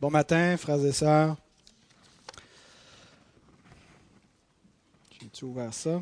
[0.00, 1.34] Bon matin, frères et sœurs.
[5.34, 6.00] J'ai ouvert ça?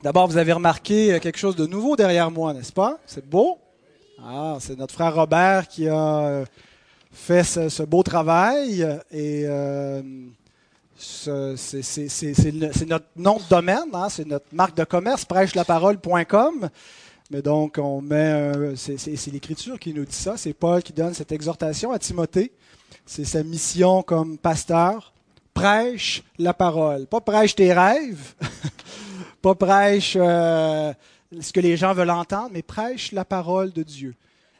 [0.00, 3.00] D'abord, vous avez remarqué euh, quelque chose de nouveau derrière moi, n'est-ce pas?
[3.04, 3.58] C'est beau?
[4.22, 6.44] Ah, c'est notre frère Robert qui a euh,
[7.10, 10.02] fait ce, beau travail et euh,
[10.96, 16.70] c'est notre nom de domaine, hein, c'est notre marque de commerce, prêche-la-parole.com.
[17.30, 20.36] Mais donc, on met, c'est l'Écriture qui nous dit ça.
[20.36, 22.52] C'est Paul qui donne cette exhortation à Timothée.
[23.04, 25.12] C'est sa mission comme pasteur.
[25.52, 27.06] Prêche la parole.
[27.06, 28.34] Pas prêche tes rêves,
[29.42, 30.92] pas prêche euh,
[31.40, 34.14] ce que les gens veulent entendre, mais prêche la parole de Dieu.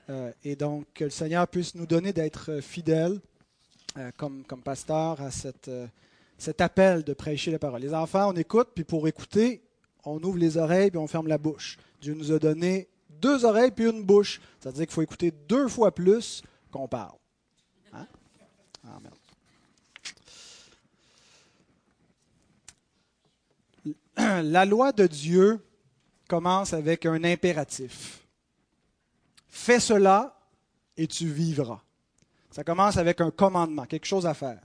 [0.08, 3.20] Euh, et donc, que le Seigneur puisse nous donner d'être fidèles
[3.98, 5.70] euh, comme, comme pasteur à cette,
[6.38, 7.82] cet appel de prêcher la parole.
[7.82, 9.60] Les enfants, on écoute, puis pour écouter,
[10.06, 11.78] on ouvre les oreilles, puis on ferme la bouche.
[12.00, 14.40] Dieu nous a donné deux oreilles, puis une bouche.
[14.60, 17.16] Ça veut dire qu'il faut écouter deux fois plus qu'on parle.
[24.16, 25.60] La loi de Dieu
[26.28, 28.26] commence avec un impératif.
[29.48, 30.38] Fais cela
[30.96, 31.80] et tu vivras.
[32.50, 34.60] Ça commence avec un commandement, quelque chose à faire.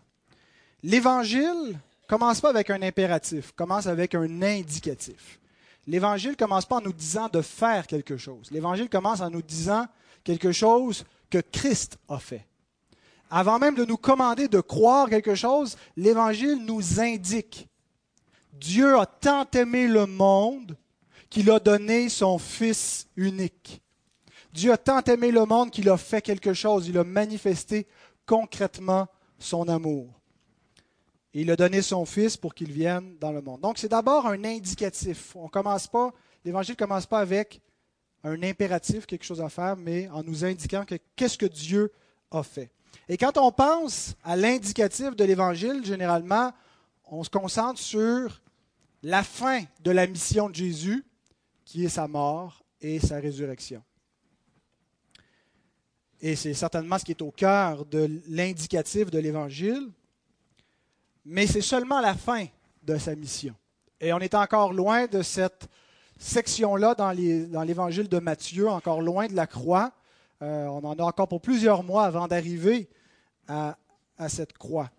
[0.84, 1.78] L'évangile
[2.08, 5.41] commence pas avec un impératif, commence avec un indicatif.
[5.88, 8.52] L'évangile commence pas en nous disant de faire quelque chose.
[8.52, 9.88] L'évangile commence en nous disant
[10.24, 12.46] quelque chose que Christ a fait.
[13.30, 17.70] Avant même de nous commander de croire quelque chose, l'Évangile nous indique.
[18.54, 20.78] Dieu a tant aimé le monde
[21.30, 23.82] qu'il a donné son Fils unique.
[24.54, 27.88] Dieu a tant aimé le monde qu'il a fait quelque chose, il a manifesté
[28.26, 29.08] concrètement
[29.40, 30.21] son amour.
[31.34, 33.62] Et il a donné son Fils pour qu'il vienne dans le monde.
[33.62, 35.36] Donc c'est d'abord un indicatif.
[35.36, 36.12] On commence pas,
[36.44, 37.62] l'Évangile ne commence pas avec
[38.24, 41.92] un impératif, quelque chose à faire, mais en nous indiquant qu'est-ce que Dieu
[42.30, 42.70] a fait.
[43.08, 46.52] Et quand on pense à l'indicatif de l'Évangile, généralement,
[47.06, 48.42] on se concentre sur
[49.04, 51.04] la fin de la mission de Jésus,
[51.66, 53.84] qui est sa mort et sa résurrection.
[56.20, 59.90] Et c'est certainement ce qui est au cœur de l'indicatif de l'Évangile,
[61.26, 62.46] mais c'est seulement la fin
[62.84, 63.56] de sa mission.
[64.00, 65.68] Et on est encore loin de cette
[66.18, 69.92] section-là dans l'Évangile de Matthieu, encore loin de la croix.
[70.42, 72.90] Euh, on en a encore pour plusieurs mois avant d'arriver
[73.48, 73.78] à,
[74.28, 74.90] cette croix.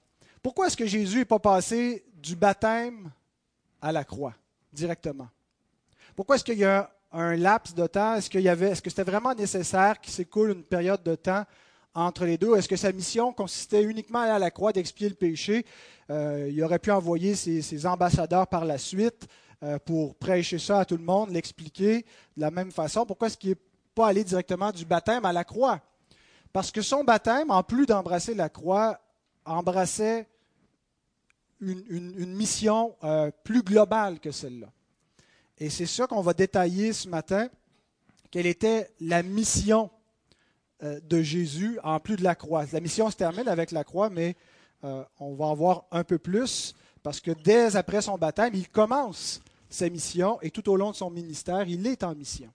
[0.43, 3.11] Pourquoi est-ce que Jésus n'est pas passé du baptême
[3.81, 4.35] à la croix
[4.73, 5.29] directement?
[6.17, 8.17] Pourquoi est-ce qu'il y a un laps de temps?
[8.17, 11.45] Est-ce, que c'était vraiment nécessaire qu'il s'écoule une période de temps
[11.95, 12.57] entre les deux?
[12.57, 15.65] Est-ce que sa mission consistait uniquement à aller à la croix, d'expier le péché?
[16.11, 19.27] Euh, il aurait pu envoyer ses, ambassadeurs par la suite
[19.63, 22.05] euh, pour prêcher ça à tout le monde, l'expliquer
[22.37, 23.07] de la même façon.
[23.07, 23.57] Pourquoi est-ce qu'il n'est
[23.95, 25.81] pas allé directement du baptême à la croix?
[26.53, 29.01] Parce que son baptême, en plus d'embrasser la croix,
[29.45, 30.29] embrassait
[31.61, 34.69] une, mission euh, plus globale que celle-là.
[35.59, 37.49] Et c'est ça qu'on va détailler ce matin,
[38.31, 39.91] quelle était la mission
[40.83, 42.65] de Jésus en plus de la croix.
[42.73, 44.37] La mission se termine avec la croix, mais
[44.85, 48.69] euh, on va en voir un peu plus, parce que dès après son baptême, il
[48.69, 52.51] commence sa mission et tout au long de son ministère, il est en mission.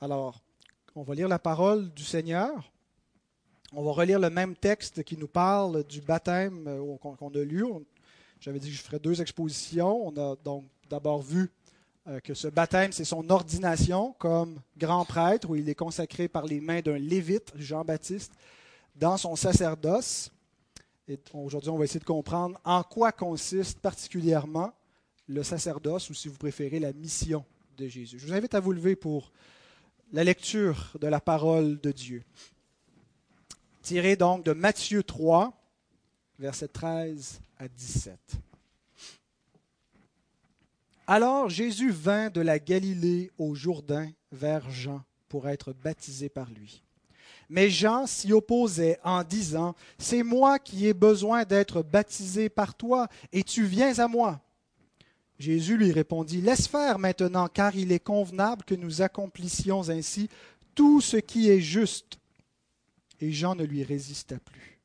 [0.00, 0.40] Alors,
[0.94, 2.70] on va lire la parole du Seigneur.
[3.72, 7.64] On va relire le même texte qui nous parle du baptême euh, qu'on a lu.
[8.40, 10.06] J'avais dit que je ferais deux expositions.
[10.06, 11.46] On a donc d'abord vu euh,
[12.24, 16.60] que ce baptême, c'est son ordination comme grand prêtre, où il est consacré par les
[16.60, 18.32] mains d'un lévite, Jean-Baptiste,
[18.96, 20.30] dans son sacerdoce.
[21.06, 24.72] Et aujourd'hui, on va essayer de comprendre en quoi consiste particulièrement
[25.26, 27.44] le sacerdoce, ou si vous préférez, la mission
[27.76, 28.18] de Jésus.
[28.18, 29.30] Je vous invite à vous lever pour
[30.12, 32.24] la lecture de la parole de Dieu.
[33.82, 35.52] Tiré donc de Matthieu 3,
[36.38, 38.18] versets 13 à 17.
[41.10, 46.82] Alors Jésus vint de la Galilée au Jourdain vers Jean pour être baptisé par lui.
[47.48, 53.08] Mais Jean s'y opposait en disant, C'est moi qui ai besoin d'être baptisé par toi,
[53.32, 54.42] et tu viens à moi.
[55.38, 60.28] Jésus lui répondit, Laisse faire maintenant, car il est convenable que nous accomplissions ainsi
[60.74, 62.18] tout ce qui est juste.
[63.18, 64.78] Et Jean ne lui résista plus.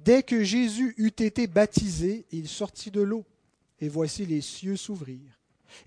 [0.00, 3.24] Dès que Jésus eut été baptisé, il sortit de l'eau,
[3.82, 5.38] et voici les cieux s'ouvrirent.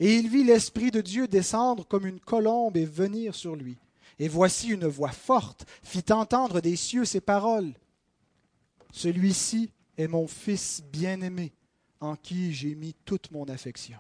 [0.02, 3.78] Et il vit l'Esprit de Dieu descendre comme une colombe et venir sur lui.
[4.20, 7.74] Et voici une voix forte fit entendre des cieux ces paroles.
[8.92, 11.54] Celui-ci est mon Fils bien-aimé
[12.02, 14.00] en qui j'ai mis toute mon affection.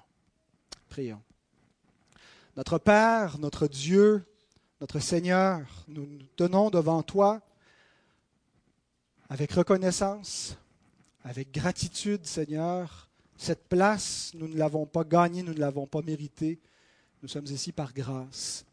[0.89, 1.21] Prions.
[2.57, 4.25] Notre Père, notre Dieu,
[4.81, 7.41] notre Seigneur, nous nous tenons devant toi
[9.29, 10.57] avec reconnaissance,
[11.23, 13.04] avec gratitude, Seigneur.
[13.37, 16.59] Cette place, nous ne l'avons pas gagnée, nous ne l'avons pas méritée.
[17.21, 18.65] Nous sommes ici par grâce.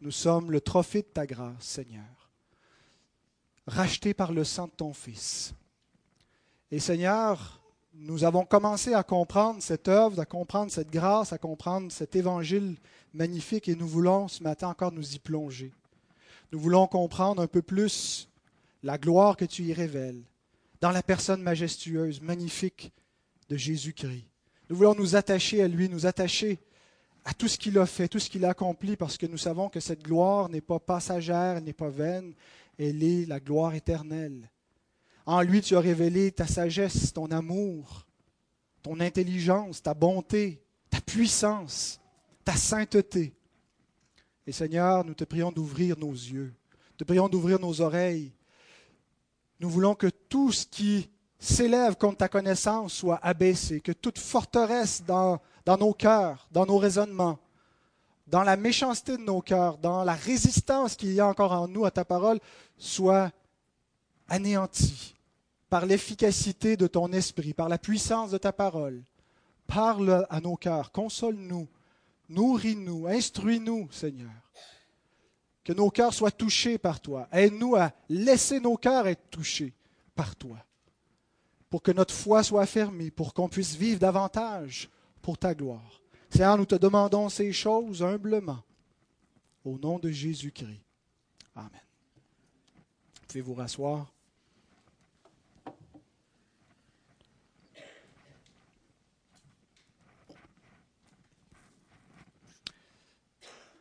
[0.00, 2.30] Nous sommes le trophée de ta grâce, Seigneur,
[3.66, 5.52] racheté par le sang de ton Fils.
[6.70, 7.60] Et Seigneur,
[7.92, 12.76] nous avons commencé à comprendre cette œuvre, à comprendre cette grâce, à comprendre cet évangile
[13.12, 15.72] magnifique et nous voulons ce matin encore nous y plonger.
[16.52, 18.28] Nous voulons comprendre un peu plus
[18.82, 20.22] la gloire que tu y révèles
[20.80, 22.92] dans la personne majestueuse, magnifique
[23.50, 24.26] de Jésus-Christ.
[24.70, 26.60] Nous voulons nous attacher à lui, nous attacher
[27.24, 29.68] à tout ce qu'il a fait, tout ce qu'il a accompli, parce que nous savons
[29.68, 32.32] que cette gloire n'est pas passagère, n'est pas vaine,
[32.78, 34.48] elle est la gloire éternelle.
[35.26, 38.06] En lui, tu as révélé ta sagesse, ton amour,
[38.82, 42.00] ton intelligence, ta bonté, ta puissance,
[42.44, 43.34] ta sainteté.
[44.46, 46.54] Et Seigneur, nous te prions d'ouvrir nos yeux,
[46.96, 48.32] te prions d'ouvrir nos oreilles.
[49.58, 55.02] Nous voulons que tout ce qui s'élève contre ta connaissance soit abaissé, que toute forteresse
[55.04, 57.38] dans dans nos cœurs, dans nos raisonnements,
[58.26, 61.84] dans la méchanceté de nos cœurs, dans la résistance qu'il y a encore en nous
[61.84, 62.40] à ta parole,
[62.76, 63.32] soit
[64.28, 65.14] anéantie
[65.68, 69.02] par l'efficacité de ton esprit, par la puissance de ta parole.
[69.66, 71.68] Parle à nos cœurs, console-nous,
[72.28, 74.30] nourris-nous, instruis-nous, Seigneur.
[75.62, 77.28] Que nos cœurs soient touchés par toi.
[77.30, 79.72] Aide-nous à laisser nos cœurs être touchés
[80.16, 80.56] par toi.
[81.70, 84.90] Pour que notre foi soit affermie, pour qu'on puisse vivre davantage
[85.22, 86.02] pour ta gloire.
[86.28, 88.62] Seigneur, nous te demandons ces choses humblement.
[89.64, 90.80] Au nom de Jésus-Christ.
[91.54, 91.70] Amen.
[93.28, 94.12] Pouvez vous rasseoir?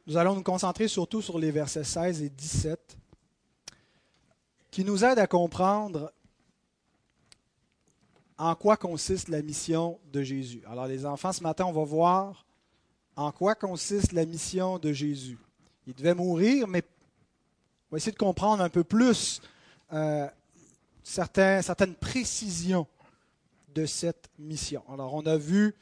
[0.05, 2.97] Nous allons nous concentrer surtout sur les versets 16 et 17
[4.71, 6.11] qui nous aident à comprendre
[8.39, 10.63] en quoi consiste la mission de Jésus.
[10.65, 12.45] Alors les enfants, ce matin, on va voir
[13.17, 15.37] en quoi consiste la mission de Jésus.
[15.85, 16.81] Il devait mourir, mais
[17.91, 19.41] on va essayer de comprendre un peu plus
[19.91, 20.25] euh,
[21.03, 22.87] certaines précisions
[23.75, 24.83] de cette mission.
[24.89, 25.75] Alors on a vu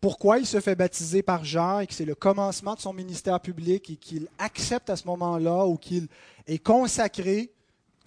[0.00, 3.40] pourquoi il se fait baptiser par Jean et que c'est le commencement de son ministère
[3.40, 6.08] public et qu'il accepte à ce moment-là ou qu'il
[6.48, 7.52] est consacré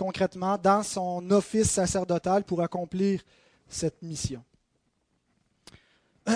[0.02, 3.22] concrètement dans son office sacerdotal pour accomplir
[3.70, 4.44] cette mission.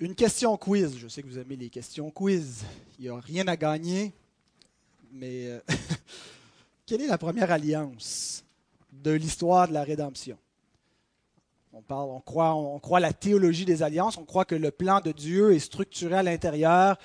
[0.00, 0.98] Une question quiz.
[0.98, 2.64] Je sais que vous aimez les questions quiz.
[2.98, 4.12] Il n'y a rien à gagner.
[5.12, 5.60] Mais euh,
[6.84, 8.44] quelle est la première alliance
[8.90, 10.36] de l'histoire de la rédemption?
[11.76, 15.00] On, parle, on, croit, on croit la théologie des alliances, on croit que le plan
[15.00, 16.96] de Dieu est structuré à l'intérieur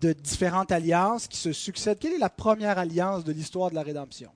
[0.00, 2.00] de différentes alliances qui se succèdent.
[2.00, 4.32] Quelle est la première alliance de l'histoire de la rédemption?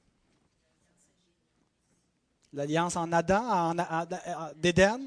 [2.52, 3.74] L'alliance en Adam, en,
[4.56, 5.00] d'Éden,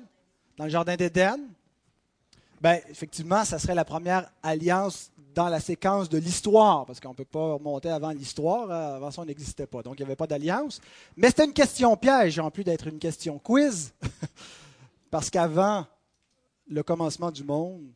[0.57, 1.39] dans le jardin d'Éden?
[2.59, 7.15] Ben, effectivement, ça serait la première alliance dans la séquence de l'histoire, parce qu'on ne
[7.15, 10.15] peut pas remonter avant l'histoire, euh, avant ça on n'existait pas, donc il n'y avait
[10.15, 10.81] pas d'alliance.
[11.15, 13.93] Mais c'était une question piège, en plus d'être une question quiz,
[15.15, 15.87] parce qu'avant
[16.67, 17.87] le commencement du monde,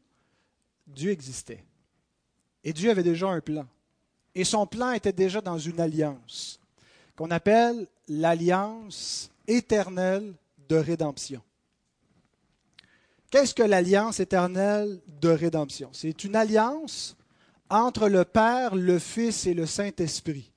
[0.88, 1.66] Dieu existait.
[2.64, 3.68] Et Dieu avait déjà un plan.
[4.34, 6.62] Et son plan était déjà dans une alliance
[7.18, 10.34] qu'on appelle l'alliance éternelle
[10.70, 11.42] de rédemption.
[13.30, 15.90] Qu'est-ce que l'alliance éternelle de rédemption?
[15.92, 17.18] C'est une alliance
[17.70, 20.54] entre le Père, le Fils et le Saint-Esprit.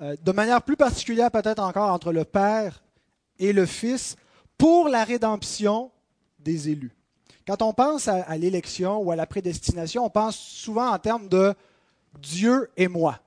[0.00, 2.82] Euh, de manière plus particulière peut-être encore entre le Père
[3.38, 4.16] et le Fils
[4.58, 5.90] pour la rédemption
[6.38, 6.94] des élus.
[7.46, 11.54] Quand on pense à, l'élection ou à la prédestination, on pense souvent en termes de
[12.20, 13.20] Dieu et moi.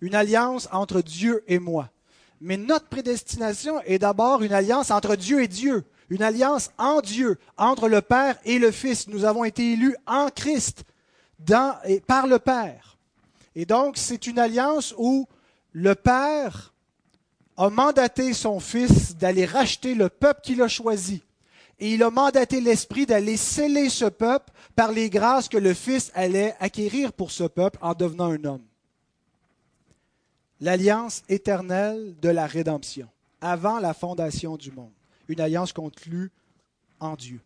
[0.00, 1.88] Une alliance entre Dieu et moi.
[2.40, 7.38] Mais notre prédestination est d'abord une alliance entre Dieu et Dieu, une alliance en Dieu,
[7.56, 9.08] entre le Père et le Fils.
[9.08, 10.84] Nous avons été élus en Christ
[11.38, 12.98] dans, et par le Père.
[13.54, 15.26] Et donc, c'est une alliance où
[15.72, 16.71] le Père
[17.56, 21.22] a mandaté son Fils d'aller racheter le peuple qu'il a choisi
[21.82, 26.12] et il a mandaté l'Esprit d'aller sceller ce peuple par les grâces que le Fils
[26.14, 28.64] allait acquérir pour ce peuple en devenant un homme.
[30.60, 33.08] L'alliance éternelle de la rédemption,
[33.40, 34.92] avant la fondation du monde.
[35.28, 36.30] Une alliance conclue
[37.00, 37.40] en Dieu.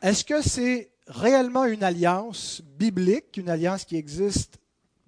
[0.00, 4.58] Est-ce que c'est réellement une alliance biblique, une alliance qui existe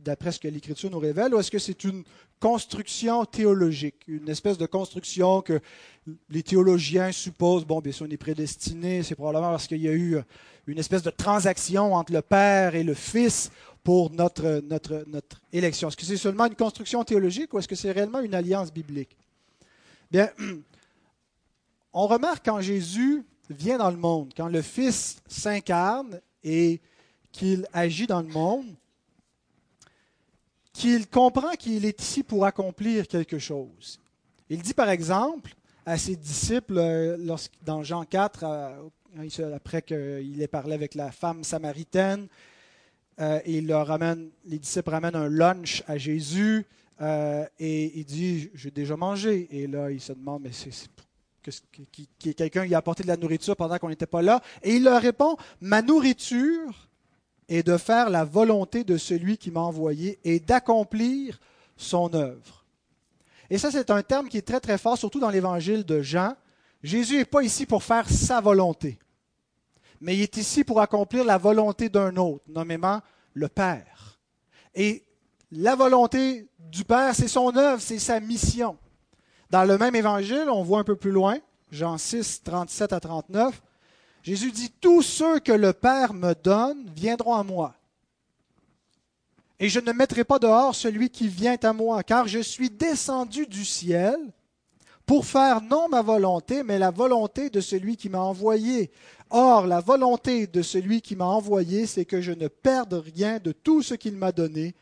[0.04, 2.04] d'après ce que l'Écriture nous révèle, ou est-ce que c'est une
[2.38, 5.60] construction théologique, une espèce de construction que
[6.30, 9.92] les théologiens supposent, bon, bien si on est prédestiné, c'est probablement parce qu'il y a
[9.92, 10.18] eu
[10.66, 13.50] une espèce de transaction entre le Père et le Fils
[13.82, 15.88] pour notre, notre, notre élection.
[15.88, 19.16] Est-ce que c'est seulement une construction théologique ou est-ce que c'est réellement une alliance biblique?
[20.10, 20.30] Bien,
[21.92, 26.80] on remarque quand Jésus vient dans le monde, quand le Fils s'incarne et
[27.32, 28.66] qu'il agit dans le monde,
[30.80, 34.00] qu'il comprend qu'il est ici pour accomplir quelque chose.
[34.48, 40.48] Il dit par exemple à ses disciples, euh, dans Jean 4, euh, après qu'il ait
[40.48, 42.28] parlé avec la femme samaritaine,
[43.20, 43.98] euh, il leur
[44.46, 46.64] les disciples ramènent un lunch à Jésus
[47.58, 49.48] et il dit J'ai déjà mangé.
[49.50, 50.70] Et là, il se demande Mais c'est,
[51.42, 51.50] que,
[52.32, 54.40] quelqu'un lui a apporté de la nourriture pendant qu'on n'était pas là?
[54.62, 56.89] Et il leur répond Ma nourriture
[57.50, 61.38] est de faire la volonté de celui qui m'a envoyé et d'accomplir
[61.76, 62.64] son œuvre.
[63.50, 66.34] Et ça, c'est un terme qui est très très fort, surtout dans l'évangile de Jean.
[66.82, 68.98] Jésus n'est pas ici pour faire sa volonté,
[70.00, 73.00] mais il est ici pour accomplir la volonté d'un autre, nommément
[73.34, 74.20] le Père.
[74.74, 75.04] Et
[75.50, 78.78] la volonté du Père, c'est son œuvre, c'est sa mission.
[79.50, 81.38] Dans le même évangile, on voit un peu plus loin,
[81.72, 83.60] Jean 6, 37 à 39,
[84.22, 87.74] Jésus dit, Tous ceux que le Père me donne viendront à moi.
[89.58, 93.46] Et je ne mettrai pas dehors celui qui vient à moi, car je suis descendu
[93.46, 94.16] du ciel
[95.04, 98.90] pour faire non ma volonté, mais la volonté de celui qui m'a envoyé.
[99.28, 103.52] Or, la volonté de celui qui m'a envoyé, c'est que je ne perde rien de
[103.52, 104.74] tout ce qu'il m'a donné,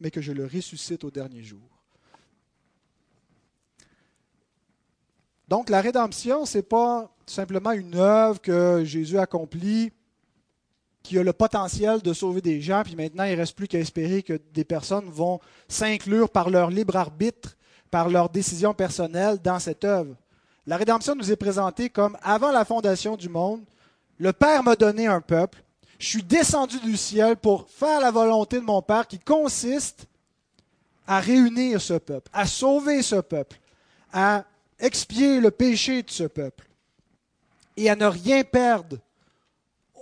[0.00, 1.75] mais que je le ressuscite au dernier jour.
[5.48, 9.92] Donc, la rédemption, ce n'est pas simplement une œuvre que Jésus accomplit
[11.06, 13.78] qui a le potentiel de sauver des gens, puis maintenant il ne reste plus qu'à
[13.78, 15.38] espérer que des personnes vont
[15.68, 17.56] s'inclure par leur libre arbitre,
[17.92, 20.16] par leur décision personnelle dans cette œuvre.
[20.66, 23.62] La rédemption nous est présentée comme avant la fondation du monde,
[24.18, 25.62] le Père m'a donné un peuple,
[26.00, 30.06] je suis descendu du ciel pour faire la volonté de mon Père qui consiste
[31.06, 33.60] à réunir ce peuple, à sauver ce peuple,
[34.12, 34.44] à
[34.78, 36.66] expier le péché de ce peuple
[37.76, 38.98] et à ne rien perdre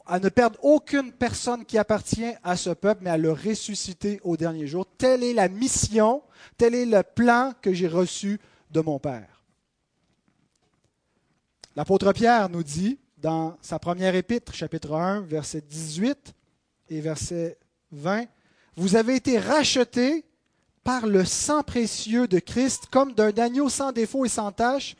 [0.07, 4.37] à ne perdre aucune personne qui appartient à ce peuple, mais à le ressusciter au
[4.37, 4.87] dernier jour.
[4.99, 6.23] Telle est la mission,
[6.59, 8.39] tel est le plan que j'ai reçu
[8.71, 9.43] de mon Père.
[11.77, 16.35] L'apôtre Pierre nous dit dans sa première épître, chapitre 1, verset 18
[16.91, 17.59] et verset
[17.93, 18.27] 20,
[18.77, 20.25] Vous avez été rachetés
[20.85, 24.97] par le sang précieux de Christ comme d'un agneau sans défaut et sans tache,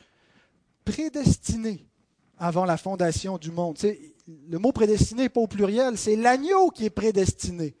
[0.83, 1.85] prédestiné
[2.37, 3.77] avant la fondation du monde
[4.27, 7.75] le mot prédestiné n'est pas au pluriel, c'est l'agneau qui est prédestiné.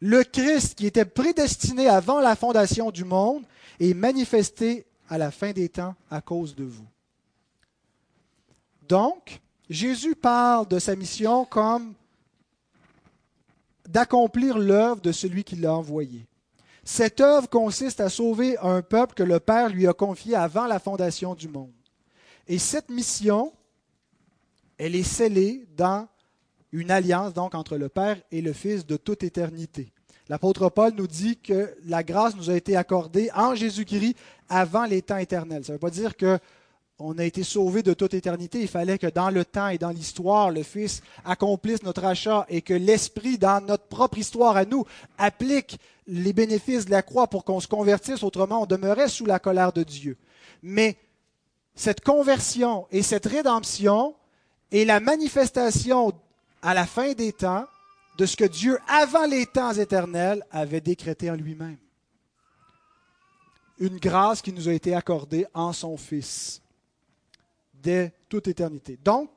[0.00, 3.44] Le Christ qui était prédestiné avant la fondation du monde
[3.78, 6.86] est manifesté à la fin des temps à cause de vous.
[8.88, 11.94] Donc, Jésus parle de sa mission comme
[13.88, 16.26] d'accomplir l'œuvre de celui qui l'a envoyé.
[16.92, 20.80] Cette œuvre consiste à sauver un peuple que le Père lui a confié avant la
[20.80, 21.70] fondation du monde.
[22.48, 23.52] Et cette mission,
[24.76, 26.08] elle est scellée dans
[26.72, 29.92] une alliance donc entre le Père et le Fils de toute éternité.
[30.28, 34.16] L'apôtre Paul nous dit que la grâce nous a été accordée en Jésus-Christ
[34.48, 35.64] avant les temps éternels.
[35.64, 36.40] Ça ne veut pas dire que
[37.00, 38.60] on a été sauvé de toute éternité.
[38.60, 42.62] Il fallait que dans le temps et dans l'histoire, le Fils accomplisse notre achat et
[42.62, 44.84] que l'Esprit, dans notre propre histoire à nous,
[45.18, 48.22] applique les bénéfices de la croix pour qu'on se convertisse.
[48.22, 50.16] Autrement, on demeurait sous la colère de Dieu.
[50.62, 50.96] Mais
[51.74, 54.14] cette conversion et cette rédemption
[54.70, 56.12] et la manifestation
[56.62, 57.64] à la fin des temps
[58.18, 61.78] de ce que Dieu, avant les temps éternels, avait décrété en lui-même.
[63.78, 66.59] Une grâce qui nous a été accordée en son Fils,
[67.82, 68.98] dès toute éternité.
[69.04, 69.30] Donc,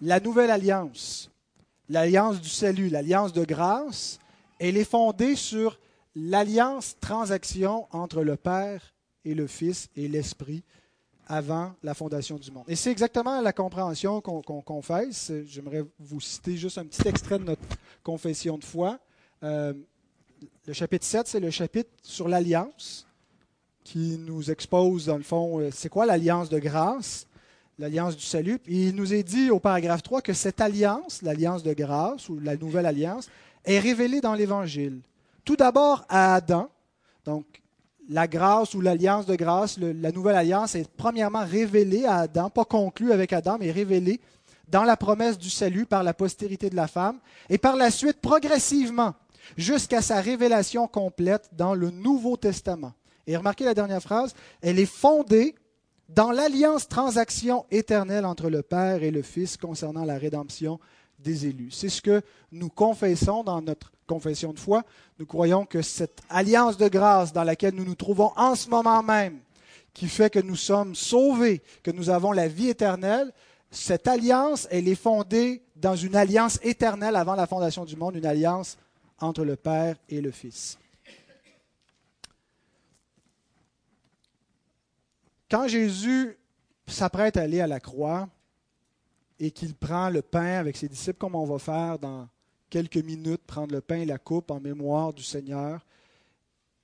[0.00, 1.30] la nouvelle alliance,
[1.88, 4.18] l'alliance du salut, l'alliance de grâce,
[4.58, 5.78] elle est fondée sur
[6.14, 10.62] l'alliance transaction entre le Père et le Fils et l'Esprit
[11.26, 12.64] avant la fondation du monde.
[12.66, 15.30] Et c'est exactement la compréhension qu'on confesse.
[15.46, 17.62] J'aimerais vous citer juste un petit extrait de notre
[18.02, 18.98] confession de foi.
[19.44, 19.72] Euh,
[20.66, 23.06] le chapitre 7, c'est le chapitre sur l'alliance
[23.84, 27.26] qui nous expose, dans le fond, euh, c'est quoi l'alliance de grâce,
[27.78, 28.60] l'alliance du salut.
[28.66, 32.56] il nous est dit au paragraphe 3 que cette alliance, l'alliance de grâce ou la
[32.56, 33.28] nouvelle alliance,
[33.64, 35.00] est révélée dans l'Évangile.
[35.44, 36.68] Tout d'abord à Adam,
[37.24, 37.44] donc
[38.08, 42.64] la grâce ou l'alliance de grâce, la nouvelle alliance est premièrement révélée à Adam, pas
[42.64, 44.20] conclue avec Adam, mais révélée
[44.68, 47.18] dans la promesse du salut par la postérité de la femme,
[47.48, 49.14] et par la suite, progressivement,
[49.56, 52.92] jusqu'à sa révélation complète dans le Nouveau Testament.
[53.26, 55.54] Et remarquez la dernière phrase, elle est fondée
[56.08, 60.80] dans l'alliance transaction éternelle entre le Père et le Fils concernant la rédemption
[61.18, 61.70] des élus.
[61.70, 64.82] C'est ce que nous confessons dans notre confession de foi.
[65.18, 69.02] Nous croyons que cette alliance de grâce dans laquelle nous nous trouvons en ce moment
[69.02, 69.38] même,
[69.94, 73.32] qui fait que nous sommes sauvés, que nous avons la vie éternelle,
[73.70, 78.26] cette alliance, elle est fondée dans une alliance éternelle avant la fondation du monde, une
[78.26, 78.76] alliance
[79.20, 80.76] entre le Père et le Fils.
[85.50, 86.38] Quand Jésus
[86.86, 88.28] s'apprête à aller à la croix
[89.38, 92.28] et qu'il prend le pain avec ses disciples, comme on va faire dans
[92.68, 95.84] quelques minutes, prendre le pain et la coupe en mémoire du Seigneur,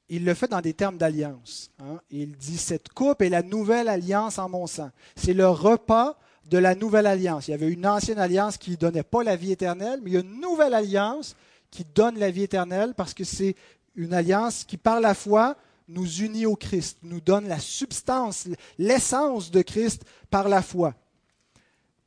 [0.09, 1.71] il le fait dans des termes d'alliance.
[1.79, 2.01] Hein.
[2.11, 4.91] Il dit, cette coupe est la nouvelle alliance en mon sang.
[5.17, 6.19] C'est le repas
[6.49, 7.49] de la nouvelle alliance.
[7.49, 10.15] Il y avait une ancienne alliance qui ne donnait pas la vie éternelle, mais il
[10.15, 11.37] y a une nouvelle alliance
[11.71, 13.57] qui donne la vie éternelle parce que c'est
[13.97, 15.57] une alliance qui, par la foi,
[15.89, 20.95] nous unit au Christ, nous donne la substance, l'essence de Christ par la foi.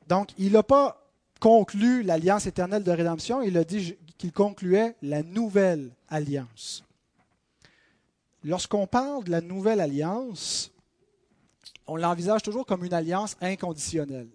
[0.07, 1.09] Donc, il n'a pas
[1.39, 6.83] conclu l'alliance éternelle de rédemption, il a dit qu'il concluait la nouvelle alliance.
[8.43, 10.71] Lorsqu'on parle de la nouvelle alliance,
[11.87, 14.29] on l'envisage toujours comme une alliance inconditionnelle.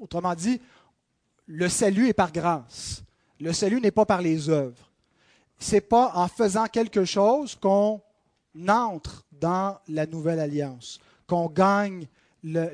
[0.00, 0.60] autrement dit,
[1.46, 3.02] le salut est par grâce.
[3.40, 4.90] Le salut n'est pas par les œuvres.
[5.58, 8.00] C'est pas en faisant quelque chose qu'on
[8.66, 12.06] entre dans la nouvelle alliance, qu'on gagne
[12.42, 12.70] le,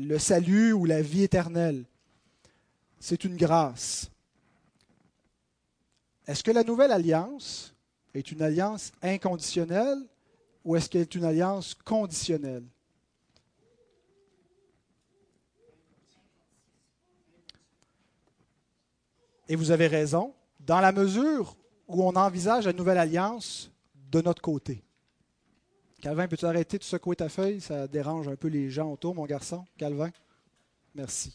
[0.00, 1.84] le, salut ou la vie éternelle.
[2.98, 4.10] C'est une grâce.
[6.26, 7.74] Est-ce que la nouvelle alliance
[8.14, 9.98] est une alliance inconditionnelle
[10.64, 12.64] ou est-ce qu'elle est une alliance conditionnelle?
[19.48, 21.56] Et vous avez raison, dans la mesure
[21.86, 23.70] où on envisage la nouvelle alliance
[24.10, 24.83] de notre côté.
[26.04, 27.62] Calvin, peux-tu arrêter de secouer ta feuille?
[27.62, 29.64] Ça dérange un peu les gens autour, mon garçon.
[29.78, 30.10] Calvin,
[30.94, 31.34] merci.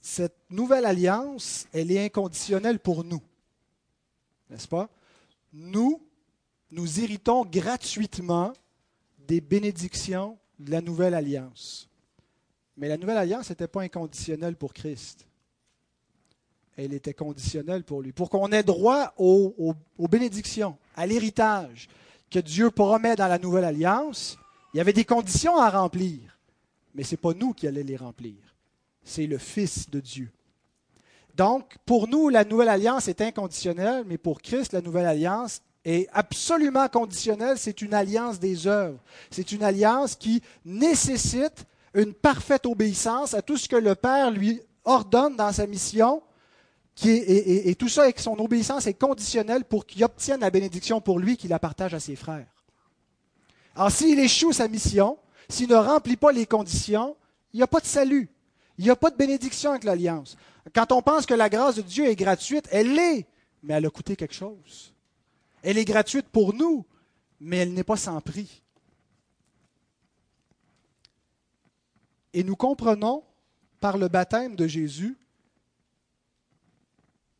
[0.00, 3.20] Cette nouvelle alliance, elle est inconditionnelle pour nous.
[4.48, 4.88] N'est-ce pas?
[5.52, 6.00] Nous,
[6.70, 8.52] nous héritons gratuitement
[9.26, 11.88] des bénédictions de la nouvelle alliance.
[12.76, 15.26] Mais la nouvelle alliance n'était pas inconditionnelle pour Christ.
[16.76, 18.12] Elle était conditionnelle pour lui.
[18.12, 19.74] Pour qu'on ait droit aux
[20.08, 21.88] bénédictions, à l'héritage,
[22.30, 24.36] que Dieu promet dans la nouvelle alliance,
[24.72, 26.20] il y avait des conditions à remplir,
[26.94, 28.36] mais ce n'est pas nous qui allons les remplir,
[29.02, 30.30] c'est le Fils de Dieu.
[31.34, 36.08] Donc, pour nous, la nouvelle alliance est inconditionnelle, mais pour Christ, la nouvelle alliance est
[36.12, 37.56] absolument conditionnelle.
[37.58, 38.98] C'est une alliance des œuvres.
[39.30, 41.64] C'est une alliance qui nécessite
[41.94, 46.22] une parfaite obéissance à tout ce que le Père lui ordonne dans sa mission
[47.04, 51.36] et, tout ça, avec son obéissance est conditionnelle pour qu'il obtienne la bénédiction pour lui,
[51.36, 52.48] qu'il la partage à ses frères.
[53.76, 55.16] Alors, s'il échoue sa mission,
[55.48, 57.16] s'il ne remplit pas les conditions,
[57.52, 58.28] il n'y a pas de salut.
[58.78, 60.36] Il n'y a pas de bénédiction avec l'alliance.
[60.74, 63.26] Quand on pense que la grâce de Dieu est gratuite, elle l'est,
[63.62, 64.92] mais elle a coûté quelque chose.
[65.62, 66.84] Elle est gratuite pour nous,
[67.40, 68.62] mais elle n'est pas sans prix.
[72.32, 73.22] Et nous comprenons
[73.80, 75.16] par le baptême de Jésus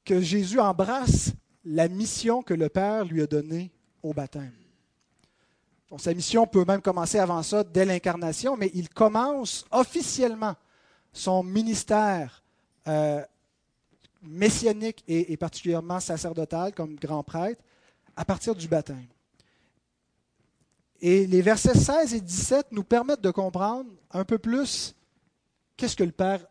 [0.08, 1.32] que Jésus embrasse
[1.66, 3.70] la mission que le Père lui a donnée
[4.02, 4.54] au baptême.
[5.98, 10.56] sa mission peut même commencer avant ça, dès l'incarnation, mais il commence officiellement
[11.12, 12.42] son ministère
[12.86, 13.22] euh,
[14.22, 17.62] messianique et, et, particulièrement sacerdotal comme grand prêtre
[18.16, 19.06] à partir du baptême.
[21.02, 24.94] Et les versets 16 et 17 nous permettent de comprendre un peu plus
[25.76, 26.46] qu'est-ce que le Père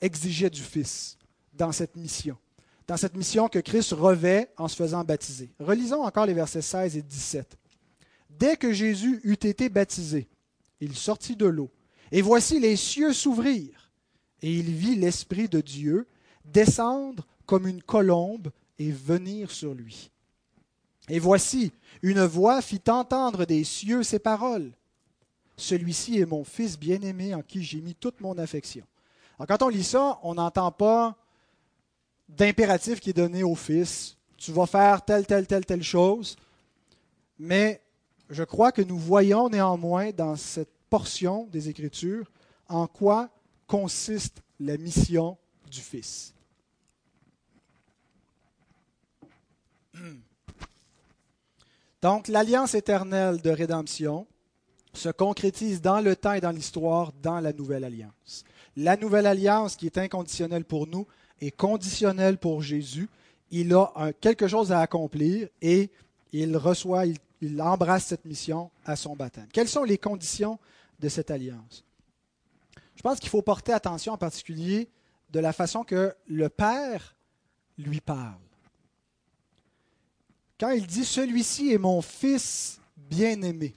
[0.00, 1.18] exigeait du Fils
[1.52, 2.36] dans cette mission
[2.86, 5.50] dans cette mission que Christ revêt en se faisant baptiser.
[5.58, 7.56] Relisons encore les versets 16 et 17.
[8.30, 10.28] Dès que Jésus eut été baptisé,
[10.80, 11.70] il sortit de l'eau,
[12.12, 13.90] et voici les cieux s'ouvrirent,
[14.42, 16.06] et il vit l'Esprit de Dieu
[16.44, 20.10] descendre comme une colombe et venir sur lui.
[21.08, 24.72] Et voici, une voix fit entendre des cieux ces paroles.
[25.56, 28.84] Celui-ci est mon Fils bien-aimé en qui j'ai mis toute mon affection.
[29.38, 31.16] Alors, quand on lit ça, on n'entend pas
[32.28, 34.16] d'impératif qui est donné au Fils.
[34.36, 36.36] Tu vas faire telle, telle, telle, telle chose.
[37.38, 37.80] Mais
[38.30, 42.30] je crois que nous voyons néanmoins dans cette portion des Écritures
[42.68, 43.30] en quoi
[43.66, 45.36] consiste la mission
[45.70, 46.34] du Fils.
[52.02, 54.26] Donc, l'alliance éternelle de rédemption
[54.92, 58.44] se concrétise dans le temps et dans l'histoire dans la nouvelle alliance.
[58.76, 61.06] La nouvelle alliance qui est inconditionnelle pour nous
[61.46, 63.08] est conditionnel pour Jésus.
[63.50, 65.90] il a quelque chose à accomplir et
[66.32, 69.46] il reçoit, il embrasse cette mission à son baptême.
[69.52, 70.58] Quelles sont les conditions
[70.98, 71.84] de cette alliance?
[72.96, 74.88] Je pense qu'il faut porter attention en particulier
[75.30, 77.14] de la façon que le Père
[77.76, 78.38] lui parle.
[80.58, 83.76] Quand il dit Celui-ci est mon fils bien-aimé,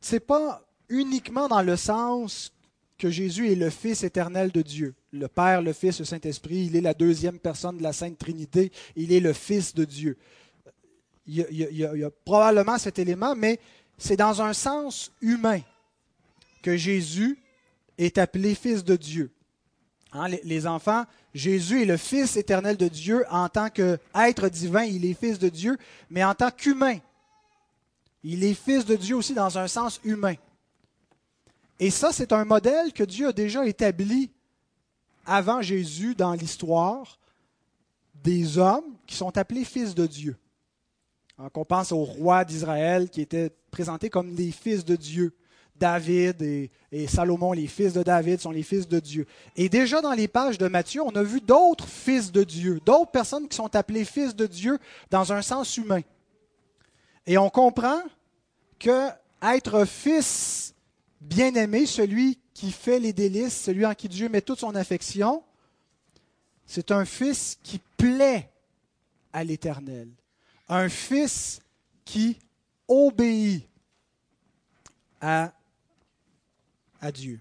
[0.00, 2.52] ce n'est pas uniquement dans le sens
[2.98, 4.94] que Jésus est le Fils éternel de Dieu.
[5.12, 8.72] Le Père, le Fils, le Saint-Esprit, il est la deuxième personne de la Sainte Trinité,
[8.94, 10.16] il est le Fils de Dieu.
[11.26, 13.58] Il y a, probablement cet élément, mais
[13.98, 15.60] c'est dans un sens humain
[16.62, 17.38] que Jésus
[17.98, 19.32] est appelé Fils de Dieu.
[20.12, 21.04] Hein, les, enfants,
[21.34, 25.48] Jésus est le Fils éternel de Dieu en tant qu'être divin, il est Fils de
[25.48, 25.76] Dieu,
[26.08, 26.98] mais en tant qu'humain.
[28.22, 30.34] Il est Fils de Dieu aussi dans un sens humain.
[31.78, 34.30] Et ça, c'est un modèle que Dieu a déjà établi
[35.26, 37.18] avant Jésus dans l'histoire
[38.22, 40.36] des hommes qui sont appelés fils de Dieu.
[41.38, 45.34] Hein, qu'on pense aux rois d'Israël qui étaient présentés comme des fils de Dieu.
[45.78, 49.26] David et, et, Salomon, les fils de David, sont les fils de Dieu.
[49.56, 53.10] Et déjà dans les pages de Matthieu, on a vu d'autres fils de Dieu, d'autres
[53.10, 54.78] personnes qui sont appelées fils de Dieu
[55.10, 56.00] dans un sens humain.
[57.26, 58.00] Et on comprend
[58.78, 59.10] que
[59.42, 60.74] être fils
[61.20, 65.42] bien-aimé, celui qui fait les délices, celui en qui Dieu met toute son affection,
[66.66, 68.50] c'est un fils qui plaît
[69.32, 70.08] à l'Éternel
[70.68, 71.60] un fils
[72.04, 72.38] qui
[72.88, 73.68] obéit
[75.20, 75.52] à,
[77.00, 77.40] à Dieu.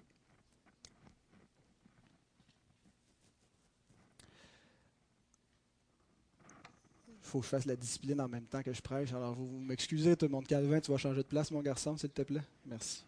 [7.08, 9.12] Il faut que je fasse la discipline en même temps que je prêche.
[9.12, 10.48] Alors, vous m'excusez, tout le monde.
[10.48, 12.44] Calvin, tu vas changer de place, mon garçon, s'il te plaît.
[12.66, 13.04] Merci.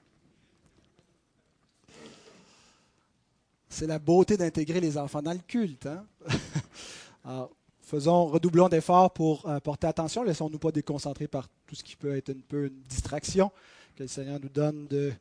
[3.69, 5.85] C'est la beauté d'intégrer les enfants dans le culte.
[5.85, 6.05] Hein?
[7.25, 7.51] Alors,
[7.87, 10.21] Faisons, redoublons d'efforts pour euh, porter attention.
[10.21, 13.49] Laissons-nous pas déconcentrer par tout ce qui peut être un peu une distraction.
[13.95, 15.13] Que le Seigneur nous donne de,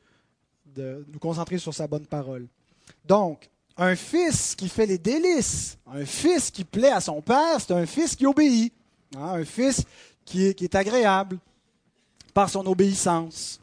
[0.76, 2.48] nous concentrer sur sa bonne parole.
[3.04, 7.72] Donc, un fils qui fait les délices, un fils qui plaît à son père, c'est
[7.72, 8.72] un fils qui obéit.
[9.16, 9.84] Hein, un fils
[10.24, 11.38] qui est, agréable
[12.34, 13.60] par son obéissance.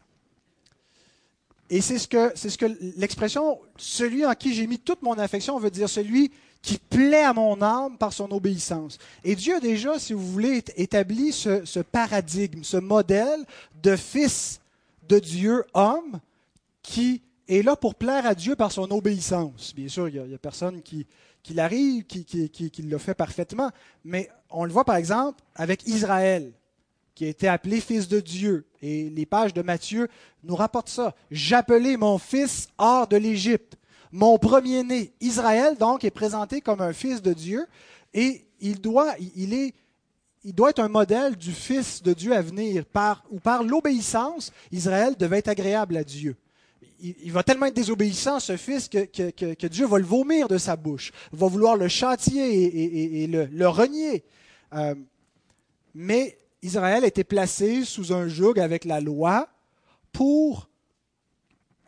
[1.74, 5.14] Et c'est ce que, c'est ce que l'expression celui en qui j'ai mis toute mon
[5.14, 6.32] affection veut dire celui
[6.62, 9.00] qui plaît à mon âme par son obéissance.
[9.24, 13.44] Et Dieu a déjà, si vous voulez, établi ce, paradigme, ce modèle
[13.82, 14.62] de fils
[15.10, 16.20] de Dieu, homme,
[16.84, 19.74] qui est là pour plaire à Dieu par son obéissance.
[19.76, 21.08] Bien sûr, il n'y a, personne qui,
[21.42, 23.72] qui l'arrive, qui, qui, qui, le fait parfaitement,
[24.06, 26.54] mais on le voit par exemple avec Israël,
[27.16, 28.66] qui a été appelé fils de Dieu.
[28.82, 30.08] Et les pages de Matthieu
[30.44, 31.16] nous rapportent ça.
[31.32, 33.78] J'appelais mon fils hors de l'Égypte.
[34.12, 37.66] Mon premier-né, Israël, donc, est présenté comme un fils de Dieu
[38.14, 39.74] et il doit, il est,
[40.44, 42.86] il doit être un modèle du Fils de Dieu à venir.
[42.86, 46.36] Par, ou par l'obéissance, Israël devait être agréable à Dieu.
[47.02, 50.78] Il, va tellement être désobéissant, ce fils, que, que, Dieu va le vomir de sa
[50.78, 54.24] bouche, va vouloir le châtier et, le, renier.
[54.74, 54.96] Euh,
[55.94, 59.50] mais Israël était placé sous un joug avec la loi
[60.14, 60.70] pour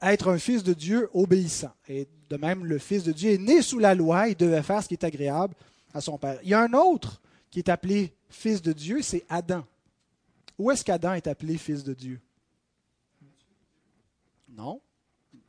[0.02, 1.72] être un fils de Dieu obéissant.
[1.88, 4.84] Et de même, le Fils de Dieu est né sous la loi, il devait faire
[4.84, 5.56] ce qui est agréable
[5.94, 6.40] à son Père.
[6.44, 9.66] Il y a un autre qui est appelé Fils de Dieu, c'est Adam.
[10.58, 12.20] Où est-ce qu'Adam est appelé Fils de Dieu?
[14.50, 14.82] Non.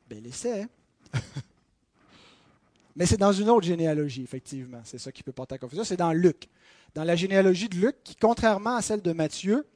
[0.08, 0.62] Ben, l'essai.
[0.62, 0.68] Hein?
[2.96, 4.80] Mais c'est dans une autre généalogie, effectivement.
[4.84, 5.84] C'est ça qui peut porter à confusion.
[5.84, 6.48] C'est dans Luc.
[6.96, 9.66] Dans la généalogie de Luc, qui, contrairement à celle de Matthieu,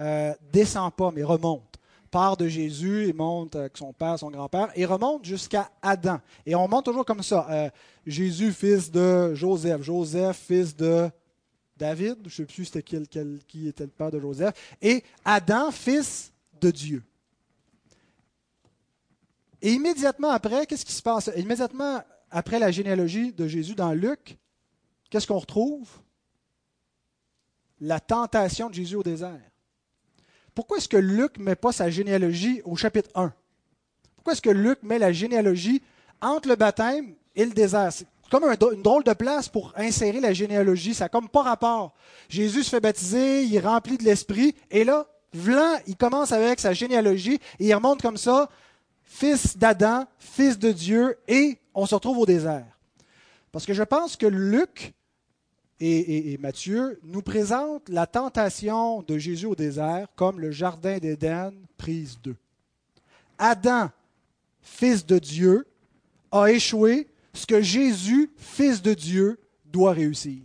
[0.00, 1.64] euh, descend pas, mais remonte
[2.10, 6.20] part de Jésus et monte avec son père, son grand-père, et remonte jusqu'à Adam.
[6.44, 7.46] Et on monte toujours comme ça.
[7.48, 7.70] Euh,
[8.06, 9.80] Jésus, fils de Joseph.
[9.80, 11.08] Joseph, fils de
[11.74, 12.18] David.
[12.26, 14.76] Je ne sais plus c'était qui était le père de Joseph.
[14.82, 17.02] Et Adam, fils de Dieu.
[19.62, 21.30] Et immédiatement après, qu'est-ce qui se passe?
[21.34, 24.36] Immédiatement après la généalogie de Jésus dans Luc,
[25.08, 25.88] qu'est-ce qu'on retrouve?
[27.80, 29.40] La tentation de Jésus au désert.
[30.54, 33.32] Pourquoi est-ce que Luc ne met pas sa généalogie au chapitre 1?
[34.16, 35.82] Pourquoi est-ce que Luc met la généalogie
[36.20, 37.92] entre le baptême et le désert?
[37.92, 40.94] C'est comme une drôle de place pour insérer la généalogie.
[40.94, 41.94] Ça n'a comme pas rapport.
[42.28, 46.58] Jésus se fait baptiser, il est rempli de l'Esprit, et là, Vlan, il commence avec
[46.58, 48.48] sa généalogie, et il remonte comme ça,
[49.04, 52.66] fils d'Adam, fils de Dieu, et on se retrouve au désert.
[53.52, 54.94] Parce que je pense que Luc
[55.80, 62.18] et, Matthieu nous présente la tentation de Jésus au désert comme le jardin d'Éden, prise
[62.22, 62.34] 2.
[63.38, 63.90] Adam,
[64.60, 65.66] fils de Dieu,
[66.32, 70.42] a échoué ce que Jésus, fils de Dieu, doit réussir.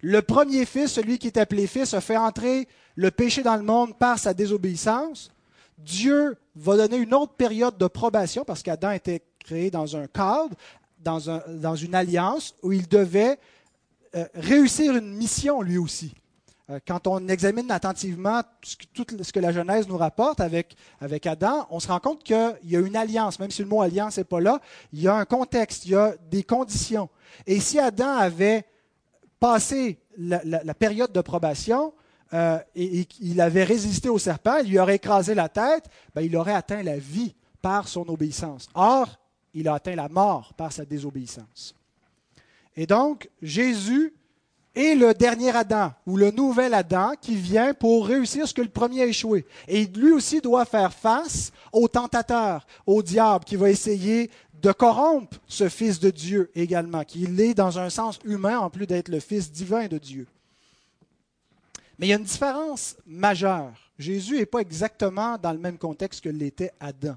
[0.00, 3.62] Le premier fils, celui qui est appelé fils, a fait entrer le péché dans le
[3.62, 5.32] monde par sa désobéissance.
[5.78, 10.54] Dieu va donner une autre période de probation parce qu'Adam était créé dans un cadre,
[11.00, 13.38] dans, un, dans une alliance où il devait
[14.34, 16.14] réussir une mission lui aussi.
[16.68, 18.42] Euh, quand on examine attentivement
[18.92, 20.76] tout ce que la Genèse nous rapporte avec,
[21.24, 24.18] Adam, on se rend compte qu'il y a une alliance, même si le mot alliance
[24.18, 24.60] n'est pas là,
[24.92, 27.08] il y a un contexte, il y a des conditions.
[27.46, 28.64] Et si Adam avait
[29.38, 31.92] passé la, période de probation
[32.32, 36.36] euh, et, qu'il avait résisté au serpent, il lui aurait écrasé la tête, ben, il
[36.36, 38.68] aurait atteint la vie par son obéissance.
[38.74, 39.20] Or,
[39.54, 41.76] il a atteint la mort par sa désobéissance.
[42.76, 44.12] Et donc, Jésus
[44.74, 48.68] est le dernier Adam ou le nouvel Adam qui vient pour réussir ce que le
[48.68, 49.46] premier a échoué.
[49.66, 55.38] Et lui aussi doit faire face au tentateur, au diable qui va essayer de corrompre
[55.46, 59.20] ce Fils de Dieu également, qui est dans un sens humain en plus d'être le
[59.20, 60.26] Fils divin de Dieu.
[61.98, 63.72] Mais il y a une différence majeure.
[63.98, 67.16] Jésus n'est pas exactement dans le même contexte que l'était Adam.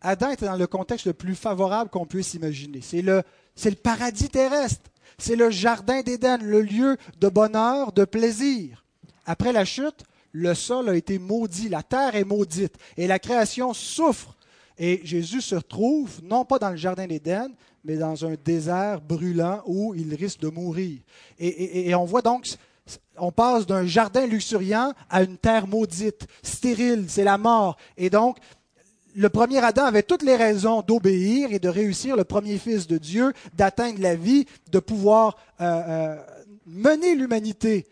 [0.00, 2.80] Adam était dans le contexte le plus favorable qu'on puisse imaginer.
[2.80, 3.22] C'est le,
[3.58, 4.88] c'est le paradis terrestre.
[5.18, 8.84] C'est le jardin d'Éden, le lieu de bonheur, de plaisir.
[9.26, 13.74] Après la chute, le sol a été maudit, la terre est maudite et la création
[13.74, 14.36] souffre.
[14.78, 17.50] Et Jésus se retrouve non pas dans le jardin d'Éden,
[17.84, 21.00] mais dans un désert brûlant où il risque de mourir.
[21.40, 22.46] Et, et on voit donc,
[23.16, 27.76] on passe d'un jardin luxuriant à une terre maudite, stérile, c'est la mort.
[27.96, 28.38] Et donc,
[29.18, 32.98] le premier Adam avait toutes les raisons d'obéir et de réussir, le premier fils de
[32.98, 36.16] Dieu, d'atteindre la vie, de pouvoir euh, euh,
[36.66, 37.88] mener l'humanité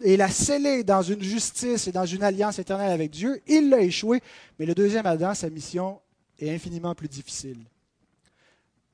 [0.00, 3.42] et la sceller dans une justice et dans une alliance éternelle avec Dieu.
[3.46, 4.22] Il l'a échoué,
[4.58, 6.00] mais le deuxième Adam, sa mission
[6.38, 7.58] est infiniment plus difficile.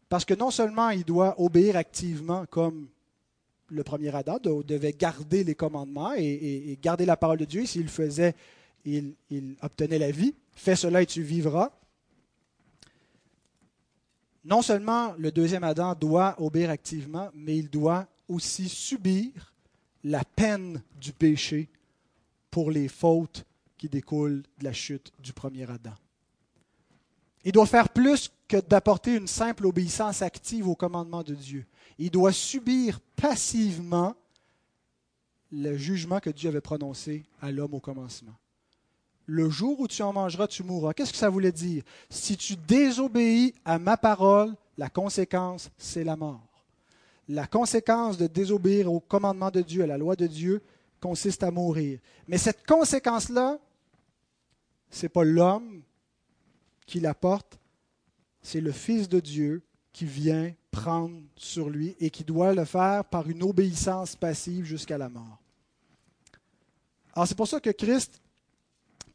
[0.09, 2.89] Parce que non seulement il doit obéir activement comme
[3.69, 7.89] le premier Adam devait garder les commandements et, garder la parole de Dieu, s'il le
[7.89, 8.35] faisait,
[8.85, 9.15] il
[9.63, 11.71] obtenait la vie, Fais cela et tu vivras.
[14.45, 19.55] Non seulement le deuxième Adam doit obéir activement, mais il doit aussi subir
[20.03, 21.69] la peine du péché
[22.51, 23.45] pour les fautes
[23.77, 25.95] qui découlent de la chute du premier Adam.
[27.45, 31.67] Il doit faire plus que d'apporter une simple obéissance active au commandement de Dieu.
[31.99, 34.15] Il doit subir passivement
[35.53, 38.35] le jugement que Dieu avait prononcé à l'homme au commencement
[39.27, 40.95] le jour où tu en mangeras, tu mourras.
[40.95, 41.83] Qu'est-ce que ça voulait dire?
[42.09, 46.47] Si tu désobéis à ma parole, la conséquence, c'est la mort.
[47.29, 50.63] La conséquence de désobéir au commandement de Dieu, à la loi de Dieu,
[51.01, 51.99] consiste à mourir.
[52.29, 53.59] Mais cette conséquence-là,
[54.91, 55.83] ce n'est pas l'homme
[56.87, 57.59] qui l'apporte,
[58.43, 59.63] c'est le Fils de Dieu
[59.93, 64.99] qui vient prendre sur lui et qui doit le faire par une obéissance passive jusqu'à
[64.99, 65.39] la mort.
[67.13, 68.21] Alors c'est pour ça que Christ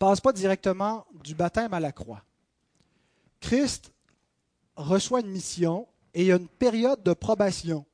[0.01, 2.23] passe pas directement du baptême à la croix.
[3.39, 3.91] Christ
[4.75, 7.85] reçoit une mission et il y a une période de probation.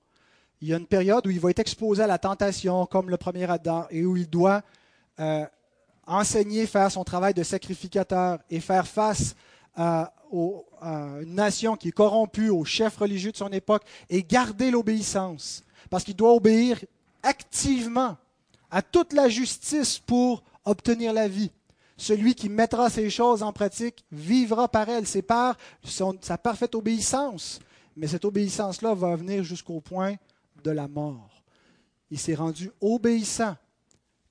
[0.62, 3.18] Il y a une période où il va être exposé à la tentation comme le
[3.18, 4.64] premier Adam et où il doit
[5.20, 5.46] euh,
[6.06, 9.36] enseigner, faire son travail de sacrificateur et faire face
[9.76, 10.14] à,
[10.80, 15.62] à, une nation qui est corrompue, aux chefs religieux de son époque et garder l'obéissance.
[15.90, 16.80] Parce qu'il doit obéir
[17.22, 18.16] activement
[18.72, 21.52] à toute la justice pour obtenir la vie.
[21.98, 25.08] Celui qui mettra ces choses en pratique vivra par elles.
[25.08, 27.60] C'est par sa parfaite obéissance.
[27.96, 30.16] Mais cette obéissance-là va venir jusqu'au point
[30.64, 31.44] de la mort.
[32.12, 33.56] Il s'est rendu obéissant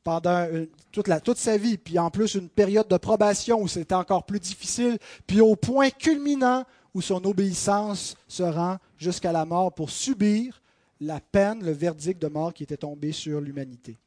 [0.04, 0.46] pendant
[0.92, 4.38] toute, toute sa vie, puis en plus une période de probation où c'était encore plus
[4.38, 10.62] difficile, puis au point culminant où son obéissance se rend jusqu'à la mort pour subir
[11.00, 13.98] la peine, le verdict de mort qui était tombé sur l'humanité.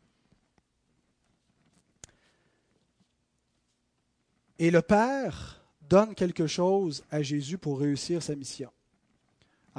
[4.61, 8.69] Et le Père donne quelque chose à Jésus pour réussir sa mission.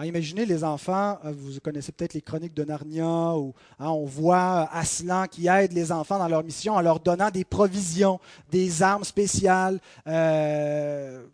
[0.02, 4.70] imaginez les enfants, euh, vous connaissez peut-être les chroniques de Narnia, où hein, on voit
[4.72, 8.18] Aslan qui aide les enfants dans leur mission en leur donnant des provisions,
[8.50, 11.26] des armes spéciales, euh,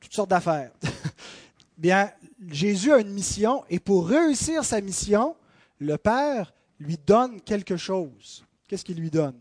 [0.00, 0.72] toutes sortes d'affaires.
[1.78, 2.10] Bien,
[2.50, 5.36] Jésus a une mission et pour réussir sa mission,
[5.78, 8.44] le Père lui donne quelque chose.
[8.66, 9.36] Qu'est-ce qu'il lui donne?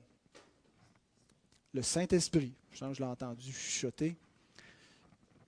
[1.74, 4.15] Le Saint-Esprit je l'ai entendu chuchoter.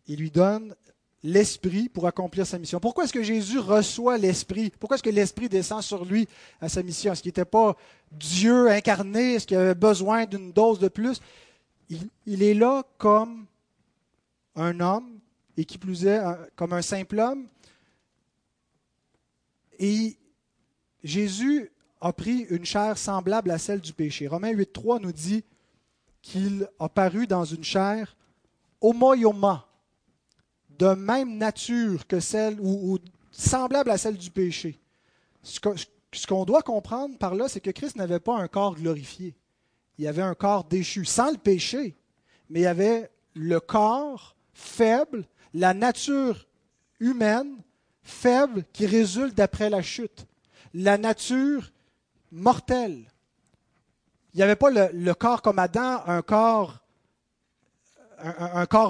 [0.07, 0.75] Il lui donne
[1.23, 2.79] l'Esprit pour accomplir sa mission.
[2.79, 4.71] Pourquoi est-ce que Jésus reçoit l'Esprit?
[4.79, 6.27] Pourquoi est-ce que l'Esprit descend sur lui
[6.61, 7.11] à sa mission?
[7.11, 7.75] Est-ce qu'il n'était pas
[8.11, 9.35] Dieu incarné?
[9.35, 11.19] Est-ce qu'il avait besoin d'une dose de plus?
[12.25, 13.45] Il, est là comme
[14.55, 15.19] un homme,
[15.57, 16.21] et qui plus est,
[16.55, 17.47] comme un simple homme.
[19.79, 20.15] Et
[21.03, 24.27] Jésus a pris une chair semblable à celle du péché.
[24.27, 25.43] Romains 8.3 nous dit
[26.21, 28.15] qu'il a paru dans une chair
[28.81, 29.67] homoioma,
[30.77, 32.97] de même nature que celle, ou,
[33.31, 34.79] semblable à celle du péché.
[35.43, 39.35] Ce qu'on doit comprendre par là, c'est que Christ n'avait pas un corps glorifié.
[39.97, 41.95] Il avait un corps déchu, sans le péché,
[42.49, 46.47] mais il avait le corps faible, la nature
[46.99, 47.57] humaine
[48.01, 50.25] faible qui résulte d'après la chute,
[50.73, 51.71] la nature
[52.31, 53.11] mortelle.
[54.33, 56.81] Il n'y avait pas le, corps comme Adam, un corps,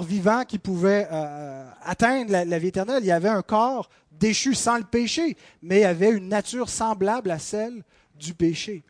[0.02, 3.02] vivant qui pouvait euh, atteindre la, vie éternelle.
[3.02, 7.30] Il y avait un corps déchu sans le péché, mais il avait une nature semblable
[7.30, 7.82] à celle
[8.14, 8.82] du péché.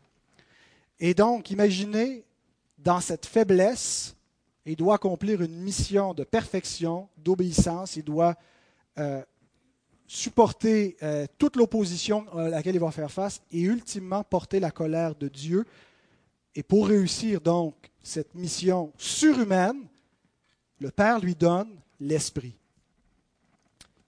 [0.99, 2.25] Et donc, imaginez,
[2.77, 4.15] dans cette faiblesse,
[4.65, 8.35] il doit accomplir une mission de perfection, d'obéissance, il doit
[8.99, 9.21] euh,
[10.07, 15.15] supporter euh, toute l'opposition à laquelle il va faire face et ultimement porter la colère
[15.15, 15.65] de Dieu.
[16.55, 19.87] Et pour réussir donc cette mission surhumaine,
[20.79, 22.55] le Père lui donne l'Esprit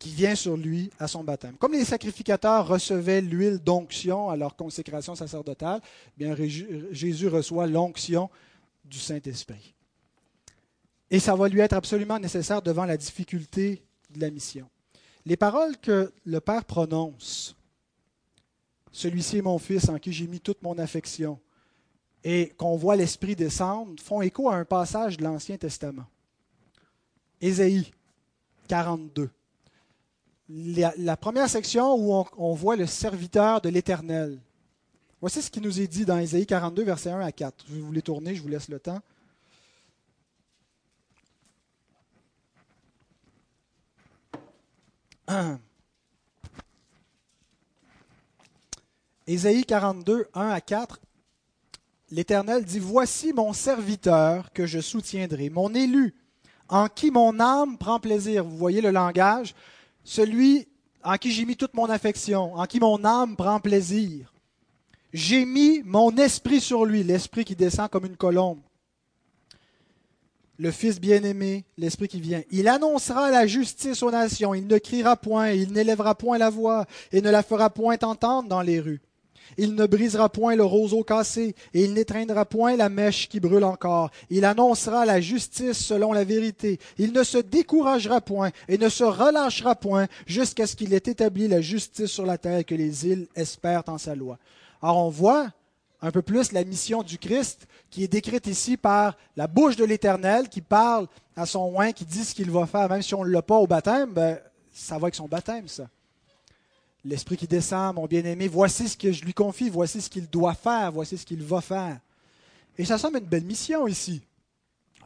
[0.04, 1.56] qui vient sur lui à son baptême.
[1.56, 5.80] Comme les sacrificateurs recevaient l'huile d'onction à leur consécration sacerdotale,
[6.18, 6.36] bien
[6.92, 8.30] Jésus reçoit l'onction
[8.84, 9.74] du Saint-Esprit.
[11.10, 14.68] Et ça va lui être absolument nécessaire devant la difficulté de la mission.
[15.26, 17.56] Les paroles que le Père prononce,
[18.92, 21.40] celui-ci est mon fils en qui j'ai mis toute mon affection,
[22.24, 26.06] et qu'on voit l'Esprit descendre, font écho à un passage de l'Ancien Testament.
[27.42, 27.92] Ésaïe
[28.68, 29.30] 42.
[30.50, 34.40] La, première section où on, on voit le serviteur de l'Éternel.
[35.20, 37.66] Voici ce qui nous est dit dans Ésaïe 42, versets 1 à 4.
[37.68, 39.02] Je vais vous les tourner, je vous laisse le temps.
[49.28, 51.00] Ésaïe 42, 1 à 4,
[52.14, 56.14] l'Éternel dit, Voici mon serviteur que je soutiendrai, mon élu,
[56.70, 58.44] en qui mon âme prend plaisir.
[58.44, 59.56] Vous voyez le langage?
[60.04, 60.68] Celui
[61.04, 64.34] en qui j'ai mis toute mon affection, en qui mon âme prend plaisir.
[65.12, 68.62] J'ai mis mon esprit sur lui, l'esprit qui descend comme une colombe
[70.58, 72.42] le Fils bien-aimé, l'Esprit qui vient.
[72.52, 76.86] Il annoncera la justice aux nations, il ne criera point, il n'élèvera point la voix,
[77.12, 79.02] et ne la fera point entendre dans les rues.
[79.58, 83.64] Il ne brisera point le roseau cassé, et il n'étreindra point la mèche qui brûle
[83.64, 84.10] encore.
[84.30, 86.80] Il annoncera la justice selon la vérité.
[86.98, 91.48] Il ne se découragera point, et ne se relâchera point, jusqu'à ce qu'il ait établi
[91.48, 94.38] la justice sur la terre, et que les îles espèrent en sa loi.
[94.82, 95.48] Alors on voit
[96.02, 99.86] un peu plus la mission du Christ qui est décrite ici par la bouche de
[99.86, 103.24] l'Éternel qui parle à son oin, qui dit ce qu'il va faire, même si on
[103.24, 104.38] ne l'a pas au baptême, ben,
[104.74, 105.88] ça va avec son baptême, ça.
[107.06, 110.54] L'Esprit qui descend, mon bien-aimé, voici ce que je lui confie, voici ce qu'il doit
[110.54, 112.00] faire, voici ce qu'il va faire.
[112.78, 114.22] Et ça semble une belle mission ici.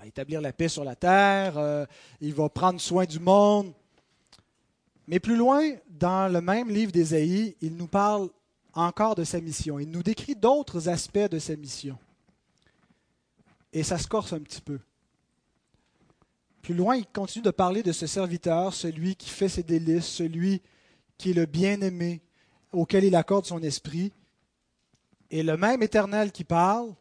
[0.05, 1.85] Établir la paix sur la terre, euh,
[2.21, 3.73] il va prendre soin du monde.
[5.07, 8.29] Mais plus loin, dans le même livre d'Ésaïe, il nous parle
[8.73, 9.79] encore de sa mission.
[9.79, 11.97] Il nous décrit d'autres aspects de sa mission.
[13.73, 14.79] Et ça se corse un petit peu.
[16.61, 20.61] Plus loin, il continue de parler de ce serviteur, celui qui fait ses délices, celui
[21.17, 22.21] qui est le bien-aimé,
[22.71, 24.13] auquel il accorde son esprit.
[25.29, 26.93] Et le même éternel qui parle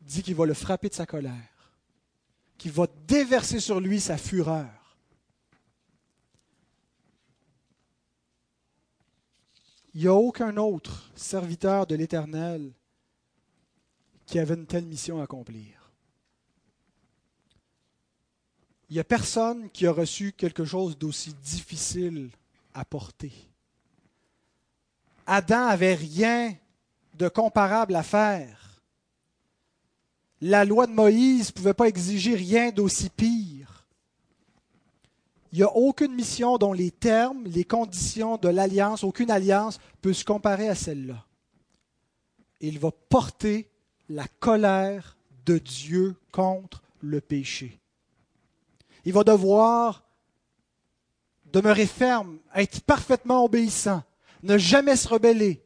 [0.00, 1.72] dit qu'il va le frapper de sa colère,
[2.58, 4.96] qu'il va déverser sur lui sa fureur.
[9.94, 12.72] Il n'y a aucun autre serviteur de l'Éternel
[14.24, 15.92] qui avait une telle mission à accomplir.
[18.88, 22.30] Il n'y a personne qui a reçu quelque chose d'aussi difficile
[22.84, 23.32] porter.
[25.26, 26.54] Adam n'avait rien
[27.14, 28.82] de comparable à faire.
[30.40, 33.86] La loi de Moïse ne pouvait pas exiger rien d'aussi pire.
[35.52, 40.14] Il n'y a aucune mission dont les termes, les conditions de l'alliance, aucune alliance peut
[40.14, 41.26] se comparer à celle-là.
[42.60, 43.70] Il va porter
[44.08, 47.78] la colère de Dieu contre le péché.
[49.04, 50.04] Il va devoir
[51.52, 54.02] demeurer ferme, être parfaitement obéissant,
[54.42, 55.62] ne jamais se rebeller,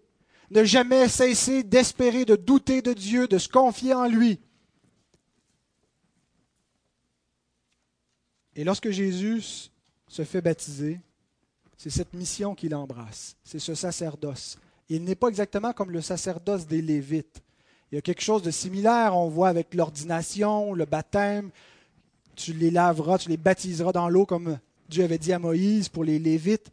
[0.51, 4.41] ne jamais cesser d'espérer, de douter de Dieu, de se confier en lui.
[8.55, 9.70] Et lorsque Jésus
[10.09, 11.01] se fait baptiser,
[11.76, 14.59] c'est cette mission qu'il embrasse, c'est ce sacerdoce.
[14.89, 17.43] Il n'est pas exactement comme le sacerdoce des Lévites.
[17.91, 21.51] Il y a quelque chose de similaire, on voit avec l'ordination, le baptême.
[22.34, 24.59] Tu les laveras, tu les baptiseras dans l'eau comme
[24.89, 26.70] Dieu avait dit à Moïse pour les Lévites.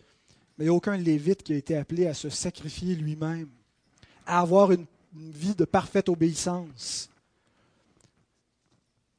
[0.58, 3.50] Mais il n'y a aucun Lévite qui a été appelé à se sacrifier lui-même.
[4.26, 4.86] à avoir une,
[5.16, 7.10] vie de parfaite obéissance.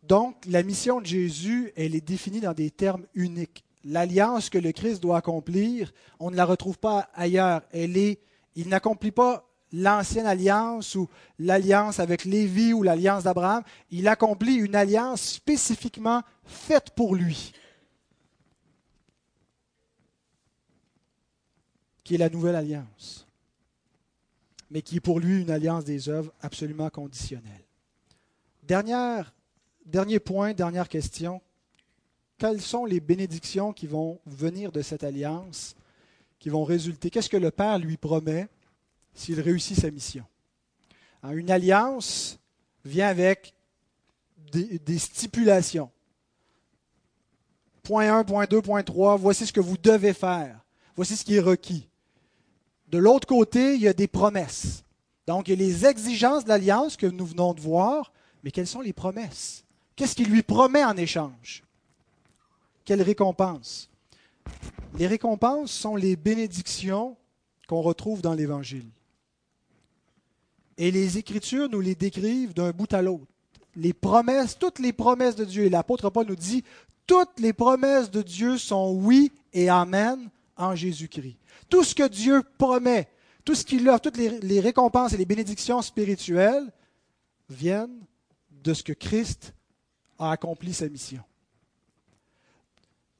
[0.02, 3.64] Donc, la mission de Jésus, elle est définie dans des termes uniques.
[3.84, 7.62] L'alliance que le Christ doit accomplir, on ne la retrouve pas ailleurs.
[7.70, 8.18] Elle est,
[8.56, 13.62] il n'accomplit pas l'ancienne alliance ou l'alliance avec Lévi ou l'alliance d'Abraham.
[13.90, 17.52] Il accomplit une alliance spécifiquement faite pour lui,
[22.04, 23.26] qui est la nouvelle alliance,
[24.70, 27.64] mais qui est pour lui une alliance des œuvres absolument conditionnelle.
[28.62, 31.40] Dernier point, dernière question.
[32.38, 35.74] Quelles sont les bénédictions qui vont venir de cette alliance,
[36.38, 37.10] qui vont résulter?
[37.10, 38.48] Qu'est-ce que le Père lui promet
[39.14, 40.24] s'il réussit sa mission?
[41.22, 42.38] Une alliance
[42.84, 43.54] vient avec
[44.52, 45.90] des, stipulations.
[47.82, 50.60] Point 1, point 2, point 3, voici ce que vous devez faire.
[50.96, 51.88] Voici ce qui est requis.
[52.94, 54.84] De l'autre côté, il y a des promesses.
[55.26, 58.12] Donc, il y a les exigences de l'alliance que nous venons de voir,
[58.44, 59.64] mais quelles sont les promesses?
[59.96, 61.64] Qu'est-ce qu'il lui promet en échange?
[62.84, 63.90] Quelle récompense?
[64.96, 67.16] Les récompenses sont les bénédictions
[67.66, 68.86] qu'on retrouve dans l'Évangile.
[70.78, 73.26] Et les Écritures nous les décrivent d'un bout à l'autre.
[73.74, 76.62] Les promesses, toutes les promesses de Dieu, et l'apôtre Paul nous dit,
[77.08, 81.38] toutes les promesses de Dieu sont oui et amen en Jésus-Christ.
[81.68, 83.08] Tout ce que Dieu promet,
[83.44, 86.72] tout ce qu'il offre, toutes les, récompenses et les bénédictions spirituelles
[87.48, 88.04] viennent
[88.50, 89.54] de ce que Christ
[90.18, 91.22] a accompli sa mission.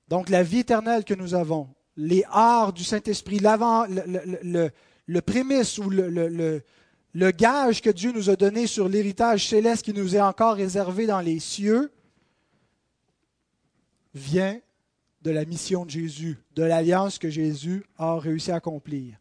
[0.09, 4.70] Donc la vie éternelle que nous avons, les arts du Saint-Esprit, l'avant, le,
[5.07, 6.62] le, prémisse ou le,
[7.14, 11.07] le gage que Dieu nous a donné sur l'héritage céleste qui nous est encore réservé
[11.07, 11.93] dans les cieux,
[14.14, 14.59] vient
[15.25, 19.16] de la mission de Jésus, de l'alliance que Jésus a réussi à accomplir.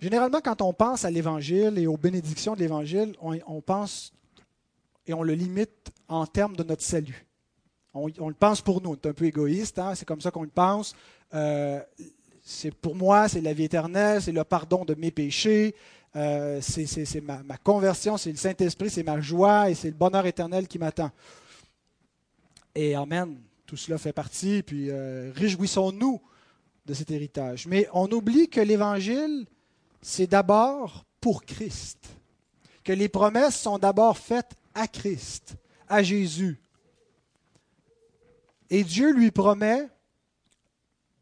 [0.00, 4.12] Généralement, quand on pense à l'Évangile et aux bénédictions de l'Évangile, on pense
[5.06, 7.24] et on le limite en termes de notre salut.
[7.94, 10.42] On, le pense pour nous, on est un peu égoïste, hein, c'est comme ça qu'on
[10.42, 10.94] le pense.
[11.34, 11.80] Euh,
[12.44, 15.74] c'est pour moi, c'est la vie éternelle, c'est le pardon de mes péchés,
[16.14, 20.68] euh, c'est ma, conversion, c'est le Saint-Esprit, c'est ma joie et c'est le bonheur éternel
[20.68, 21.10] qui m'attend.
[22.74, 23.36] Et Amen,
[23.68, 26.22] tout cela fait partie, puis euh, réjouissons-nous
[26.86, 27.66] de cet héritage.
[27.66, 29.46] Mais on oublie que l'Évangile,
[30.00, 31.98] c'est d'abord pour Christ,
[32.82, 35.56] que les promesses sont d'abord faites à Christ,
[35.86, 36.58] à Jésus.
[38.70, 39.86] Et Dieu lui promet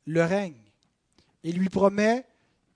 [0.04, 0.70] le règne.
[1.42, 2.24] Il lui promet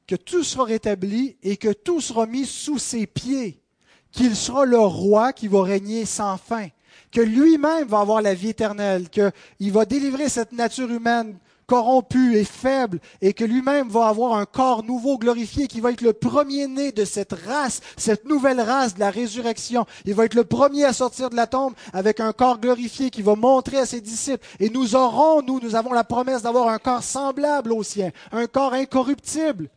[0.09, 3.62] que tout sera rétabli et que tout sera mis sous ses pieds,
[4.11, 6.66] qu'il sera le roi qui va régner sans fin,
[7.12, 11.36] que lui-même va avoir la vie éternelle, qu'il va délivrer cette nature humaine
[11.70, 16.01] corrompu et faible, et que lui-même va avoir un corps nouveau, glorifié, qui va être
[16.01, 19.86] le premier-né de cette race, cette nouvelle race de la résurrection.
[20.05, 23.22] Il va être le premier à sortir de la tombe avec un corps glorifié qui
[23.22, 24.45] va montrer à ses disciples.
[24.59, 28.49] Et nous aurons, nous, nous avons la promesse d'avoir un corps semblable au sien, un
[28.49, 29.68] corps incorruptible.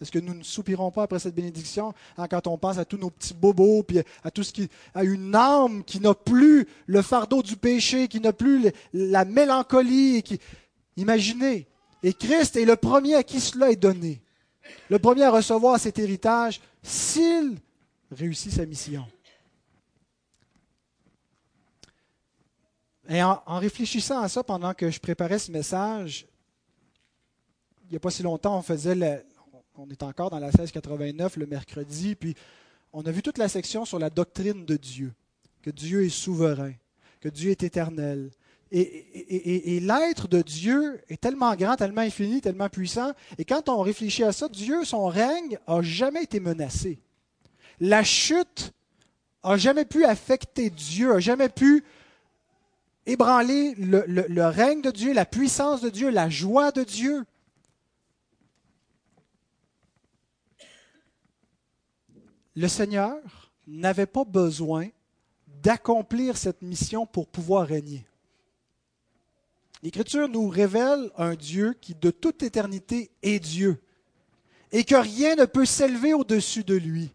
[0.00, 2.98] Est-ce que nous ne soupirons pas après cette bénédiction hein, quand on pense à tous
[2.98, 7.02] nos petits bobos, puis à tout ce qui, à une âme qui n'a plus le
[7.02, 10.22] fardeau du péché, qui n'a plus la mélancolie,
[10.96, 11.68] Imaginez.
[12.02, 14.20] Et Christ est le premier à qui cela est donné.
[14.90, 17.56] Le premier à recevoir cet héritage s'il
[18.10, 19.06] réussit sa mission.
[23.08, 26.26] Et en, réfléchissant à ça pendant que je préparais ce message,
[27.84, 29.24] il n'y a pas si longtemps, on faisait
[29.78, 32.34] on est encore dans la 1689 le mercredi, puis
[32.92, 35.12] on a vu toute la section sur la doctrine de Dieu,
[35.62, 36.72] que Dieu est souverain,
[37.20, 38.30] que Dieu est éternel,
[38.72, 43.12] et, l'être de Dieu est tellement grand, tellement infini, tellement puissant.
[43.38, 46.98] Et quand on réfléchit à ça, Dieu, son règne, n'a jamais été menacé.
[47.80, 48.72] La chute
[49.42, 51.82] n'a jamais pu affecter Dieu, n'a jamais pu
[53.06, 57.24] ébranler le, le règne de Dieu, la puissance de Dieu, la joie de Dieu.
[62.58, 63.20] Le Seigneur
[63.68, 64.88] n'avait pas besoin
[65.62, 68.04] d'accomplir cette mission pour pouvoir régner.
[69.84, 73.80] L'Écriture nous révèle un Dieu qui de toute éternité est Dieu
[74.72, 77.14] et que rien ne peut s'élever au-dessus de lui,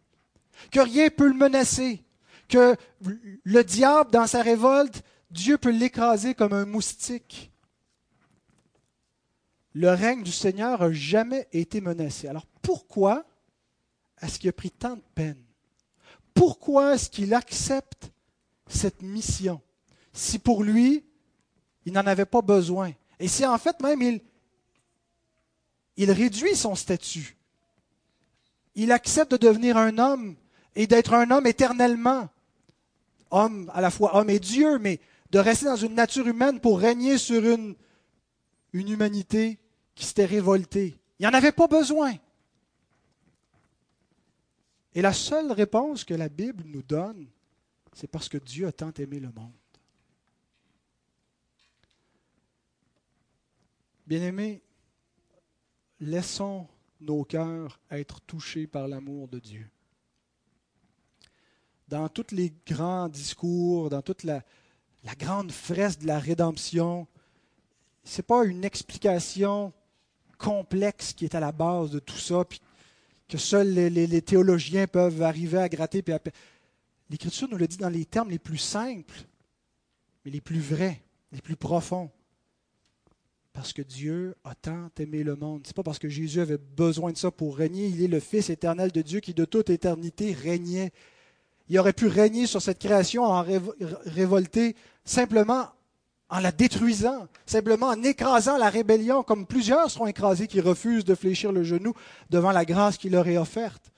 [0.71, 2.05] que rien ne peut le menacer,
[2.47, 7.51] que le diable, dans sa révolte, Dieu peut l'écraser comme un moustique.
[9.73, 12.29] Le règne du Seigneur n'a jamais été menacé.
[12.29, 13.25] Alors pourquoi
[14.23, 15.43] est-ce qu'il a pris tant de peine?
[16.33, 18.11] Pourquoi est-ce qu'il accepte
[18.67, 19.61] cette mission?
[20.13, 21.03] Si pour lui,
[21.85, 22.93] il n'en avait pas besoin.
[23.19, 24.19] Et si en fait même
[25.97, 27.37] il, réduit son statut.
[28.75, 30.35] Il accepte de devenir un homme
[30.75, 32.29] et d'être un homme éternellement.
[33.29, 34.99] Homme, à la fois homme et Dieu, mais
[35.31, 37.75] de rester dans une nature humaine pour régner sur une,
[38.71, 39.59] une humanité
[39.95, 40.95] qui s'était révoltée.
[41.19, 42.13] Il n'y en avait pas besoin.
[44.95, 47.27] Et la seule réponse que la Bible nous donne,
[47.93, 49.51] c'est parce que Dieu a tant aimé le monde.
[54.05, 54.61] Bien-aimés,
[55.99, 56.67] laissons
[56.99, 59.69] nos cœurs être touchés par l'amour de Dieu.
[61.87, 64.43] Dans tous les grands discours, dans toute la,
[65.17, 67.07] grande fresque de la rédemption,
[68.03, 69.73] ce n'est pas une explication
[70.37, 72.43] complexe qui est à la base de tout ça,
[73.33, 76.03] que seuls les, théologiens peuvent arriver à gratter.
[77.09, 79.25] L'Écriture nous le dit dans les termes les plus simples,
[80.23, 82.11] mais les plus vrais, les plus profonds.
[83.51, 85.61] Parce que Dieu a tant aimé le monde.
[85.63, 87.87] Ce n'est pas parce que Jésus avait besoin de ça pour régner.
[87.87, 90.91] Il est le Fils éternel de Dieu qui de toute éternité régnait.
[91.69, 93.43] Il aurait pu régner sur cette création en
[94.05, 94.75] révolter
[95.05, 95.69] simplement
[96.33, 101.13] en la détruisant, simplement en écrasant la rébellion, comme plusieurs seront écrasés qui refusent de
[101.13, 101.93] fléchir le genou
[102.31, 103.91] devant la grâce qu'il leur est offerte.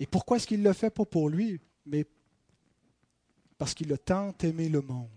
[0.00, 2.06] Et pourquoi est-ce qu'il le fait pas pour lui, mais
[3.58, 5.10] parce qu'il a tant aimé le monde.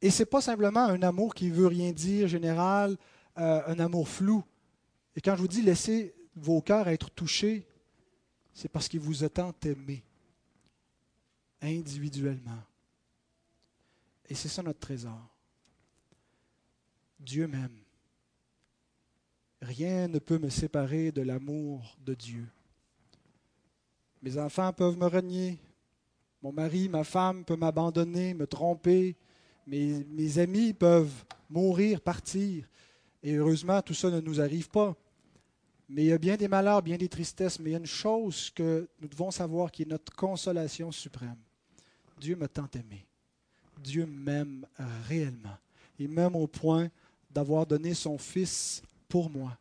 [0.00, 2.96] Et ce n'est pas simplement un amour qui veut rien dire, général,
[3.38, 4.44] euh, un amour flou.
[5.16, 7.66] Et quand je vous dis laissez vos cœurs être touchés,
[8.54, 10.05] c'est parce qu'il vous a tant aimé
[11.60, 12.62] individuellement.
[14.28, 15.20] Et c'est ça notre trésor.
[17.18, 17.78] Dieu m'aime.
[19.62, 22.46] Rien ne peut me séparer de l'amour de Dieu.
[24.22, 25.58] Mes enfants peuvent me renier.
[26.42, 29.16] Mon mari, ma femme peuvent m'abandonner, me tromper.
[29.66, 32.68] Mes, mes amis peuvent mourir, partir.
[33.22, 34.96] Et heureusement, tout ça ne nous arrive pas.
[35.88, 37.86] Mais il y a bien des malheurs, bien des tristesses, mais il y a une
[37.86, 41.36] chose que nous devons savoir qui est notre consolation suprême.
[42.18, 43.06] Dieu m'a tant aimé.
[43.78, 44.66] Dieu m'aime
[45.08, 45.56] réellement.
[45.98, 46.88] Et même au point
[47.30, 49.56] d'avoir donné son Fils pour moi.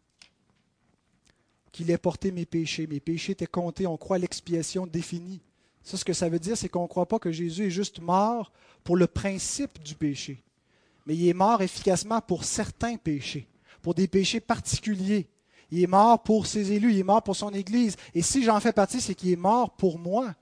[1.71, 2.87] Qu'il ait porté mes péchés.
[2.87, 3.85] Mes péchés étaient comptés.
[3.85, 5.41] On croit l'expiation définie.
[5.83, 7.99] Ça, ce que ça veut dire, c'est qu'on ne croit pas que Jésus est juste
[7.99, 8.51] mort
[8.83, 10.41] pour le principe du péché.
[11.05, 13.47] Mais il est mort efficacement pour certains péchés,
[13.83, 15.27] pour des péchés particuliers.
[15.71, 17.95] Il est mort pour ses élus, il est mort pour son Église.
[18.13, 20.33] Et si j'en fais partie, c'est qu'il est mort pour moi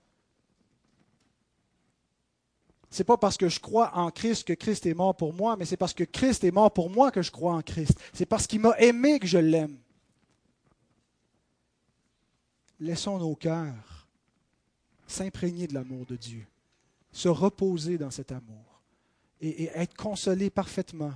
[2.99, 5.65] n'est pas parce que je crois en Christ que Christ est mort pour moi, mais
[5.65, 7.99] c'est parce que Christ est mort pour moi que je crois en Christ.
[8.13, 9.77] C'est parce qu'il m'a aimé que je l'aime.
[12.79, 14.07] Laissons nos cœurs
[15.07, 16.45] s'imprégner de l'amour de Dieu,
[17.11, 18.81] se reposer dans cet amour
[19.41, 21.13] et, et être consolés parfaitement.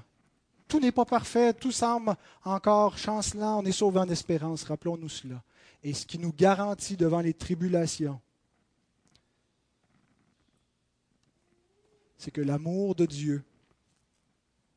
[0.67, 5.41] Tout n'est pas parfait, tout semble encore chancelant, on est sauvé en espérance, rappelons-nous cela.
[5.83, 8.19] Et ce qui nous garantit devant les tribulations,
[12.17, 13.43] c'est que l'amour de Dieu,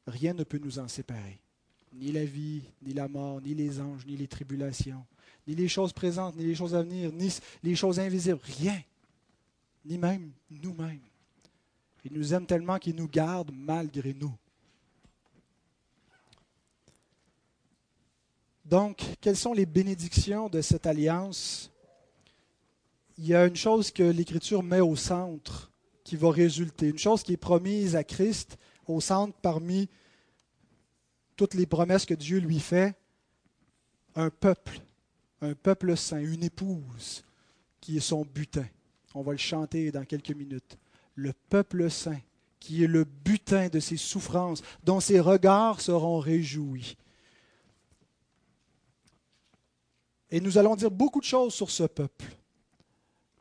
[0.07, 1.41] rien ne peut nous en séparer.
[1.93, 5.05] Ni la vie, ni la mort, ni les anges, ni les tribulations,
[5.49, 7.35] ni les choses présentes, ni les choses à venir, ni
[7.65, 8.81] les choses invisibles, rien.
[9.85, 11.01] Ni même nous-mêmes.
[12.05, 14.35] Il nous aime tellement qu'il nous garde malgré nous.
[18.71, 21.73] Donc, quelles sont les bénédictions de cette alliance?
[23.19, 25.73] Il y a une chose que l'Écriture met au centre
[26.05, 26.87] qui va résulter.
[26.87, 28.57] Une chose qui est promise à Christ
[28.87, 29.89] au centre parmi
[31.35, 32.95] toutes les promesses que Dieu lui fait,
[34.15, 34.81] un peuple,
[35.41, 37.25] un peuple saint, une épouse
[37.81, 38.67] qui est son butin.
[39.15, 40.79] On va le chanter dans quelques minutes.
[41.17, 42.21] Le peuple saint
[42.61, 46.97] qui est le butin de ses souffrances, dont ses regards seront réjouis.
[50.31, 52.27] Et nous allons dire beaucoup de choses sur ce peuple.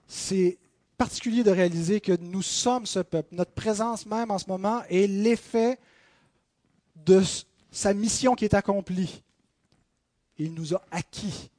[0.08, 0.58] C'est
[0.98, 3.36] particulier de réaliser que nous sommes ce peuple.
[3.36, 5.78] Notre présence même en ce moment est l'effet
[7.06, 7.22] de
[7.72, 9.24] sa mission qui est accomplie.
[10.38, 11.50] Il nous a acquis,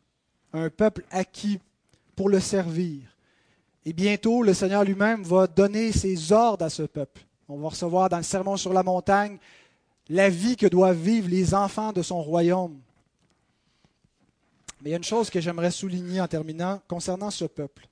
[0.53, 1.61] un peuple acquis
[2.17, 3.03] pour le servir.
[3.85, 7.23] Et bientôt, le Seigneur lui-même va donner ses ordres à ce peuple.
[7.49, 9.39] On va recevoir dans le Sermon sur la montagne
[10.09, 12.79] la vie que doivent vivre les enfants de son royaume.
[14.81, 17.91] Mais il y a une chose que j'aimerais souligner en terminant concernant ce peuple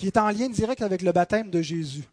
[0.00, 2.04] qui est en lien direct avec le baptême de Jésus.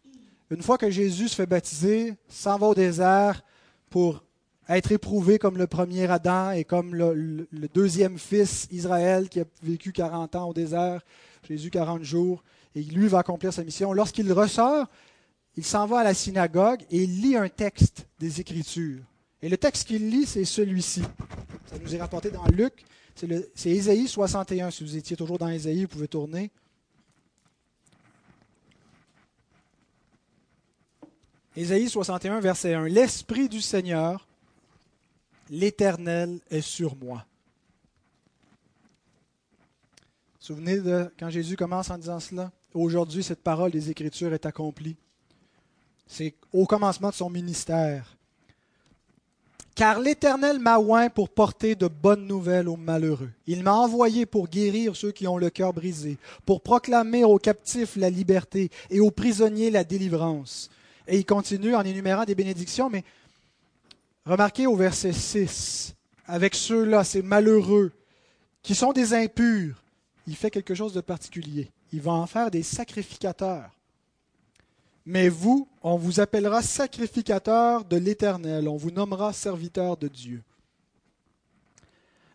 [0.50, 3.42] Une fois que Jésus se fait baptiser, s'en va au désert
[3.88, 4.22] pour
[4.68, 9.92] être éprouvé comme le premier Adam et comme le, deuxième fils Israël qui a vécu
[9.92, 11.00] 40 ans au désert,
[11.48, 12.44] Jésus 40 jours,
[12.74, 13.94] et lui va accomplir sa mission.
[13.94, 14.86] Lorsqu'il ressort,
[15.56, 19.00] il s'en va à la synagogue et il lit un texte des Écritures.
[19.40, 21.00] Et le texte qu'il lit, c'est celui-ci.
[21.64, 22.84] Ça nous est rapporté dans Luc.
[23.54, 24.70] C'est Ésaïe 61.
[24.70, 26.50] Si vous étiez toujours dans Ésaïe, vous pouvez tourner.
[31.56, 32.86] Ésaïe 61, verset 1.
[32.86, 34.28] L'Esprit du Seigneur,
[35.50, 37.24] l'Éternel est sur moi.
[40.38, 42.52] Souvenez de quand Jésus commence en disant cela?
[42.74, 44.96] Aujourd'hui, cette parole des Écritures est accomplie.
[46.06, 48.17] C'est au commencement de son ministère.
[49.78, 53.30] Car l'Éternel m'a oint pour porter de bonnes nouvelles aux malheureux.
[53.46, 57.94] Il m'a envoyé pour guérir ceux qui ont le cœur brisé, pour proclamer aux captifs
[57.94, 60.68] la liberté et aux prisonniers la délivrance.
[61.06, 63.04] Et il continue en énumérant des bénédictions, mais
[64.26, 65.94] remarquez au verset 6,
[66.26, 67.92] avec ceux-là, ces malheureux,
[68.64, 69.80] qui sont des impurs,
[70.26, 71.70] il fait quelque chose de particulier.
[71.92, 73.77] Il va en faire des sacrificateurs.
[75.10, 80.42] Mais vous, on vous appellera sacrificateur de l'Éternel, on vous nommera serviteur de Dieu.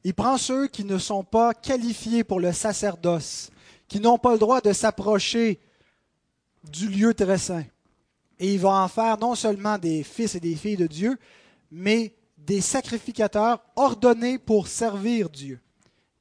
[0.04, 3.52] Il prend ceux qui ne sont pas qualifiés pour le sacerdoce,
[3.88, 5.60] qui n'ont pas le droit de s'approcher
[6.64, 7.66] du lieu très saint.
[8.40, 11.20] Et il va en faire non seulement des fils et des filles de Dieu,
[11.70, 15.60] mais des sacrificateurs ordonnés pour servir Dieu.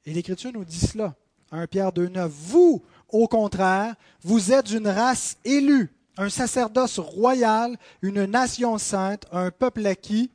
[0.05, 1.15] Et l'Écriture nous dit cela.
[1.49, 2.27] 1 Pierre 2,9.
[2.27, 9.51] Vous, au contraire, vous êtes une race élue, un sacerdoce royal, une nation sainte, un
[9.51, 10.31] peuple acquis,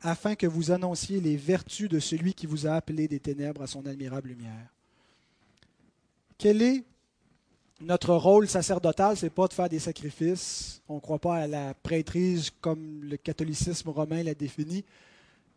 [0.00, 3.66] afin que vous annonciez les vertus de celui qui vous a appelé des ténèbres à
[3.66, 4.72] son admirable lumière.
[6.36, 6.84] Quel est
[7.80, 10.82] notre rôle sacerdotal, c'est pas de faire des sacrifices.
[10.88, 14.84] On ne croit pas à la prêtrise comme le catholicisme romain l'a défini.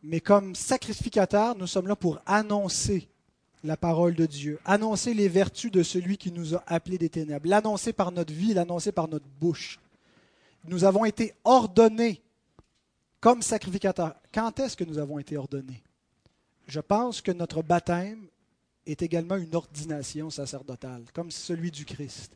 [0.03, 3.07] Mais comme sacrificateur, nous sommes là pour annoncer
[3.63, 7.47] la parole de Dieu, annoncer les vertus de celui qui nous a appelés des ténèbres,
[7.47, 9.79] l'annoncer par notre vie, l'annoncer par notre bouche.
[10.65, 12.21] Nous avons été ordonnés
[13.19, 14.15] comme sacrificateurs.
[14.33, 15.83] Quand est-ce que nous avons été ordonnés?
[16.67, 18.27] Je pense que notre baptême
[18.85, 22.33] est également une ordination sacerdotale, comme celui du Christ.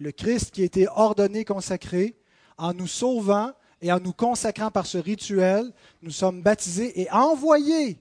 [0.00, 2.16] Le Christ qui a été ordonné, consacré,
[2.58, 5.72] en nous sauvant et en nous consacrant par ce rituel,
[6.02, 7.98] nous sommes baptisés et envoyés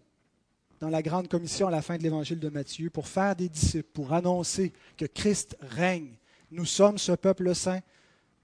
[0.84, 3.88] dans la grande commission à la fin de l'évangile de Matthieu pour faire des disciples,
[3.94, 6.10] pour annoncer que Christ règne.
[6.52, 7.80] Nous sommes ce peuple saint,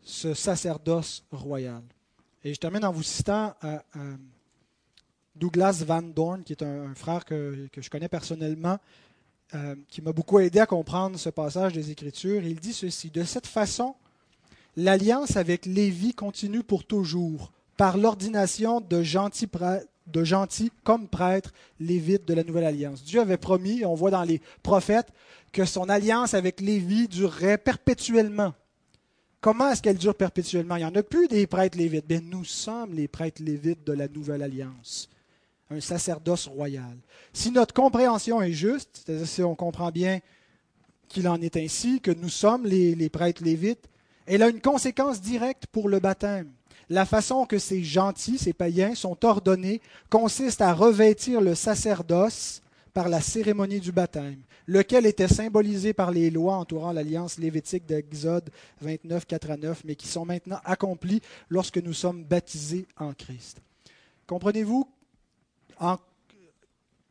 [0.03, 1.81] ce sacerdoce royal.
[2.45, 4.15] Et je termine en vous citant euh, euh,
[5.35, 8.77] Douglas Van Dorn, qui est un, frère que, je connais personnellement,
[9.53, 12.41] euh, qui m'a beaucoup aidé à comprendre ce passage des Écritures.
[12.45, 13.95] Il dit ceci, De cette façon,
[14.77, 19.49] l'alliance avec Lévi continue pour toujours, par l'ordination de gentils,
[20.11, 23.03] de gentils comme prêtres lévites de la Nouvelle Alliance.
[23.03, 25.09] Dieu avait promis, on voit dans les prophètes,
[25.51, 28.53] que son alliance avec Lévi durerait perpétuellement.
[29.41, 30.75] Comment est-ce qu'elle dure perpétuellement?
[30.75, 32.07] Il n'y en a plus des prêtres lévites.
[32.07, 35.09] Bien, nous sommes les prêtres lévites de la Nouvelle Alliance,
[35.69, 36.97] un sacerdoce royal.
[37.33, 40.19] Si notre compréhension est juste, c'est-à-dire si on comprend bien
[41.07, 43.87] qu'il en est ainsi, que nous sommes les, les prêtres lévites,
[44.25, 46.51] elle a une conséquence directe pour le baptême.
[46.89, 52.61] La façon que ces gentils, ces païens, sont ordonnés consiste à revêtir le sacerdoce
[52.93, 58.49] par la cérémonie du baptême, lequel était symbolisé par les lois entourant l'alliance lévitique d'Exode
[58.81, 63.61] 29, 4 à 9, mais qui sont maintenant accomplies lorsque nous sommes baptisés en Christ.
[64.25, 64.89] Comprenez-vous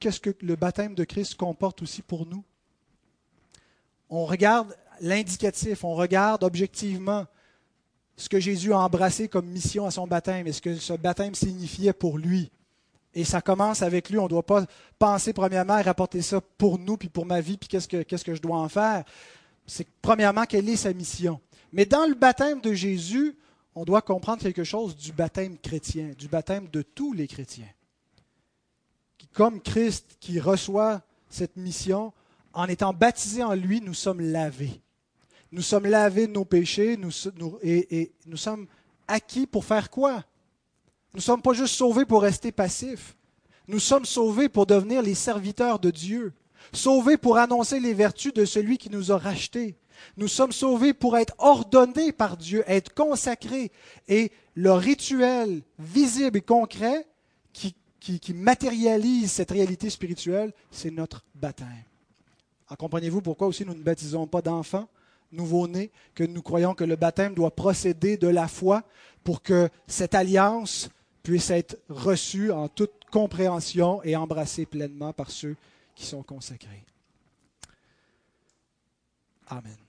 [0.00, 2.42] qu'est-ce que le baptême de Christ comporte aussi pour nous?
[4.10, 7.26] On regarde l'indicatif, on regarde objectivement
[8.18, 11.36] ce que Jésus a embrassé comme mission à son baptême et ce que ce baptême
[11.36, 12.50] signifiait pour lui.
[13.14, 14.18] Et ça commence avec lui.
[14.18, 14.66] On ne doit pas
[14.98, 18.24] penser premièrement à rapporter ça pour nous, puis pour ma vie, puis qu'est-ce que, qu'est-ce
[18.24, 19.04] que je dois en faire.
[19.66, 21.40] C'est premièrement quelle est sa mission.
[21.72, 23.36] Mais dans le baptême de Jésus,
[23.76, 27.68] on doit comprendre quelque chose du baptême chrétien, du baptême de tous les chrétiens.
[29.32, 32.12] Comme Christ qui reçoit cette mission,
[32.52, 34.80] en étant baptisé en lui, nous sommes lavés.
[35.50, 37.10] Nous sommes lavés de nos péchés nous,
[37.62, 38.66] et, nous sommes
[39.06, 40.24] acquis pour faire quoi?
[41.14, 43.16] Nous ne sommes pas juste sauvés pour rester passifs.
[43.66, 46.32] Nous sommes sauvés pour devenir les serviteurs de Dieu,
[46.72, 49.76] sauvés pour annoncer les vertus de celui qui nous a rachetés.
[50.16, 53.72] Nous sommes sauvés pour être ordonnés par Dieu, être consacrés.
[54.06, 57.06] Et le rituel visible et concret
[57.52, 61.84] qui, matérialise cette réalité spirituelle, c'est notre baptême.
[62.78, 64.88] comprenez-vous pourquoi aussi nous ne baptisons pas d'enfants?
[65.32, 68.82] Nouveau-né, que nous croyons que le baptême doit procéder de la foi
[69.24, 70.88] pour que cette alliance
[71.22, 75.56] puisse être reçue en toute compréhension et embrassée pleinement par ceux
[75.94, 76.84] qui sont consacrés.
[79.48, 79.87] Amen.